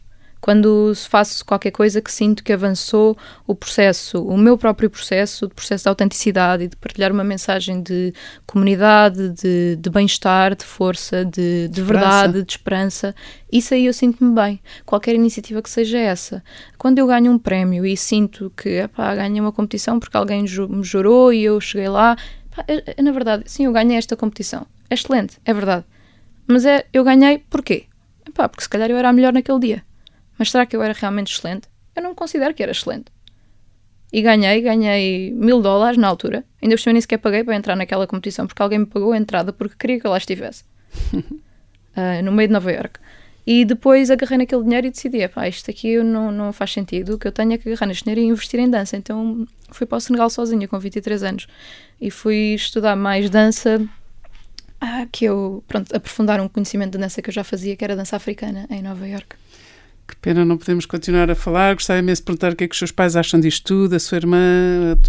[0.45, 3.17] quando faço qualquer coisa que sinto que avançou
[3.47, 7.81] o processo, o meu próprio processo, o processo de autenticidade e de partilhar uma mensagem
[7.81, 8.13] de
[8.45, 13.15] comunidade, de, de bem-estar, de força, de, de verdade, de esperança,
[13.51, 14.61] isso aí eu sinto-me bem.
[14.85, 16.43] Qualquer iniciativa que seja essa.
[16.77, 20.83] Quando eu ganho um prémio e sinto que epá, ganhei uma competição porque alguém me
[20.83, 22.15] jurou e eu cheguei lá,
[22.53, 24.67] epá, é, na verdade, sim, eu ganhei esta competição.
[24.91, 25.85] É excelente, é verdade.
[26.45, 27.85] Mas é, eu ganhei porquê?
[28.31, 29.94] pá, porque se calhar eu era a melhor naquele dia.
[30.37, 31.67] Mas será que eu era realmente excelente?
[31.95, 33.05] Eu não considero que era excelente.
[34.11, 36.43] E ganhei, ganhei mil dólares na altura.
[36.61, 39.17] Ainda por cima nem sequer paguei para entrar naquela competição, porque alguém me pagou a
[39.17, 40.63] entrada porque queria que eu lá estivesse.
[41.13, 42.99] uh, no meio de Nova York.
[43.47, 47.19] E depois agarrei naquele dinheiro e decidi: pá, isto aqui não, não faz sentido, o
[47.19, 48.97] que eu tenho é que agarrar neste dinheiro e investir em dança.
[48.97, 51.47] Então fui para o Senegal sozinha, com 23 anos,
[52.01, 53.87] e fui estudar mais dança.
[54.81, 57.95] Ah, que eu, pronto, aprofundar um conhecimento de dança que eu já fazia, que era
[57.95, 59.35] dança africana, em Nova York.
[60.07, 61.73] Que pena não podemos continuar a falar.
[61.73, 63.99] Gostava imenso de perguntar o que é que os seus pais acham disto tudo, a
[63.99, 64.37] sua irmã,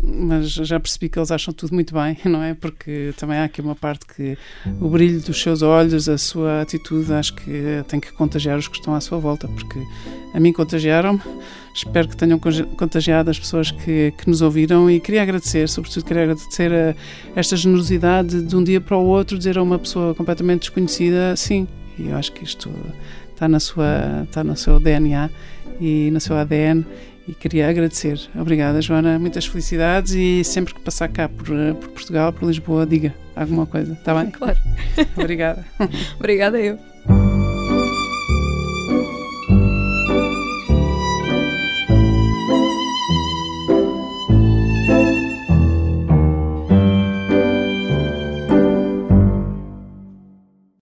[0.03, 2.55] mas já percebi que eles acham tudo muito bem, não é?
[2.55, 4.39] Porque também há aqui uma parte que
[4.81, 8.77] o brilho dos seus olhos, a sua atitude, acho que tem que contagiar os que
[8.77, 9.79] estão à sua volta, porque
[10.33, 11.21] a mim contagiaram-me.
[11.75, 16.23] Espero que tenham contagiado as pessoas que, que nos ouviram e queria agradecer, sobretudo queria
[16.23, 16.95] agradecer a
[17.39, 21.69] esta generosidade de um dia para o outro dizer a uma pessoa completamente desconhecida sim.
[21.99, 22.71] E eu acho que isto
[23.37, 25.31] está na sua está no seu DNA
[25.79, 26.85] e no seu ADN
[27.29, 28.19] e queria agradecer.
[28.35, 29.19] Obrigada, Joana.
[29.19, 33.93] Muitas felicidades e sempre que passar cá por, por Portugal, por Lisboa, diga alguma coisa,
[33.93, 34.31] está bem?
[34.37, 34.59] Claro.
[35.17, 35.65] Obrigada.
[36.19, 36.79] Obrigada eu.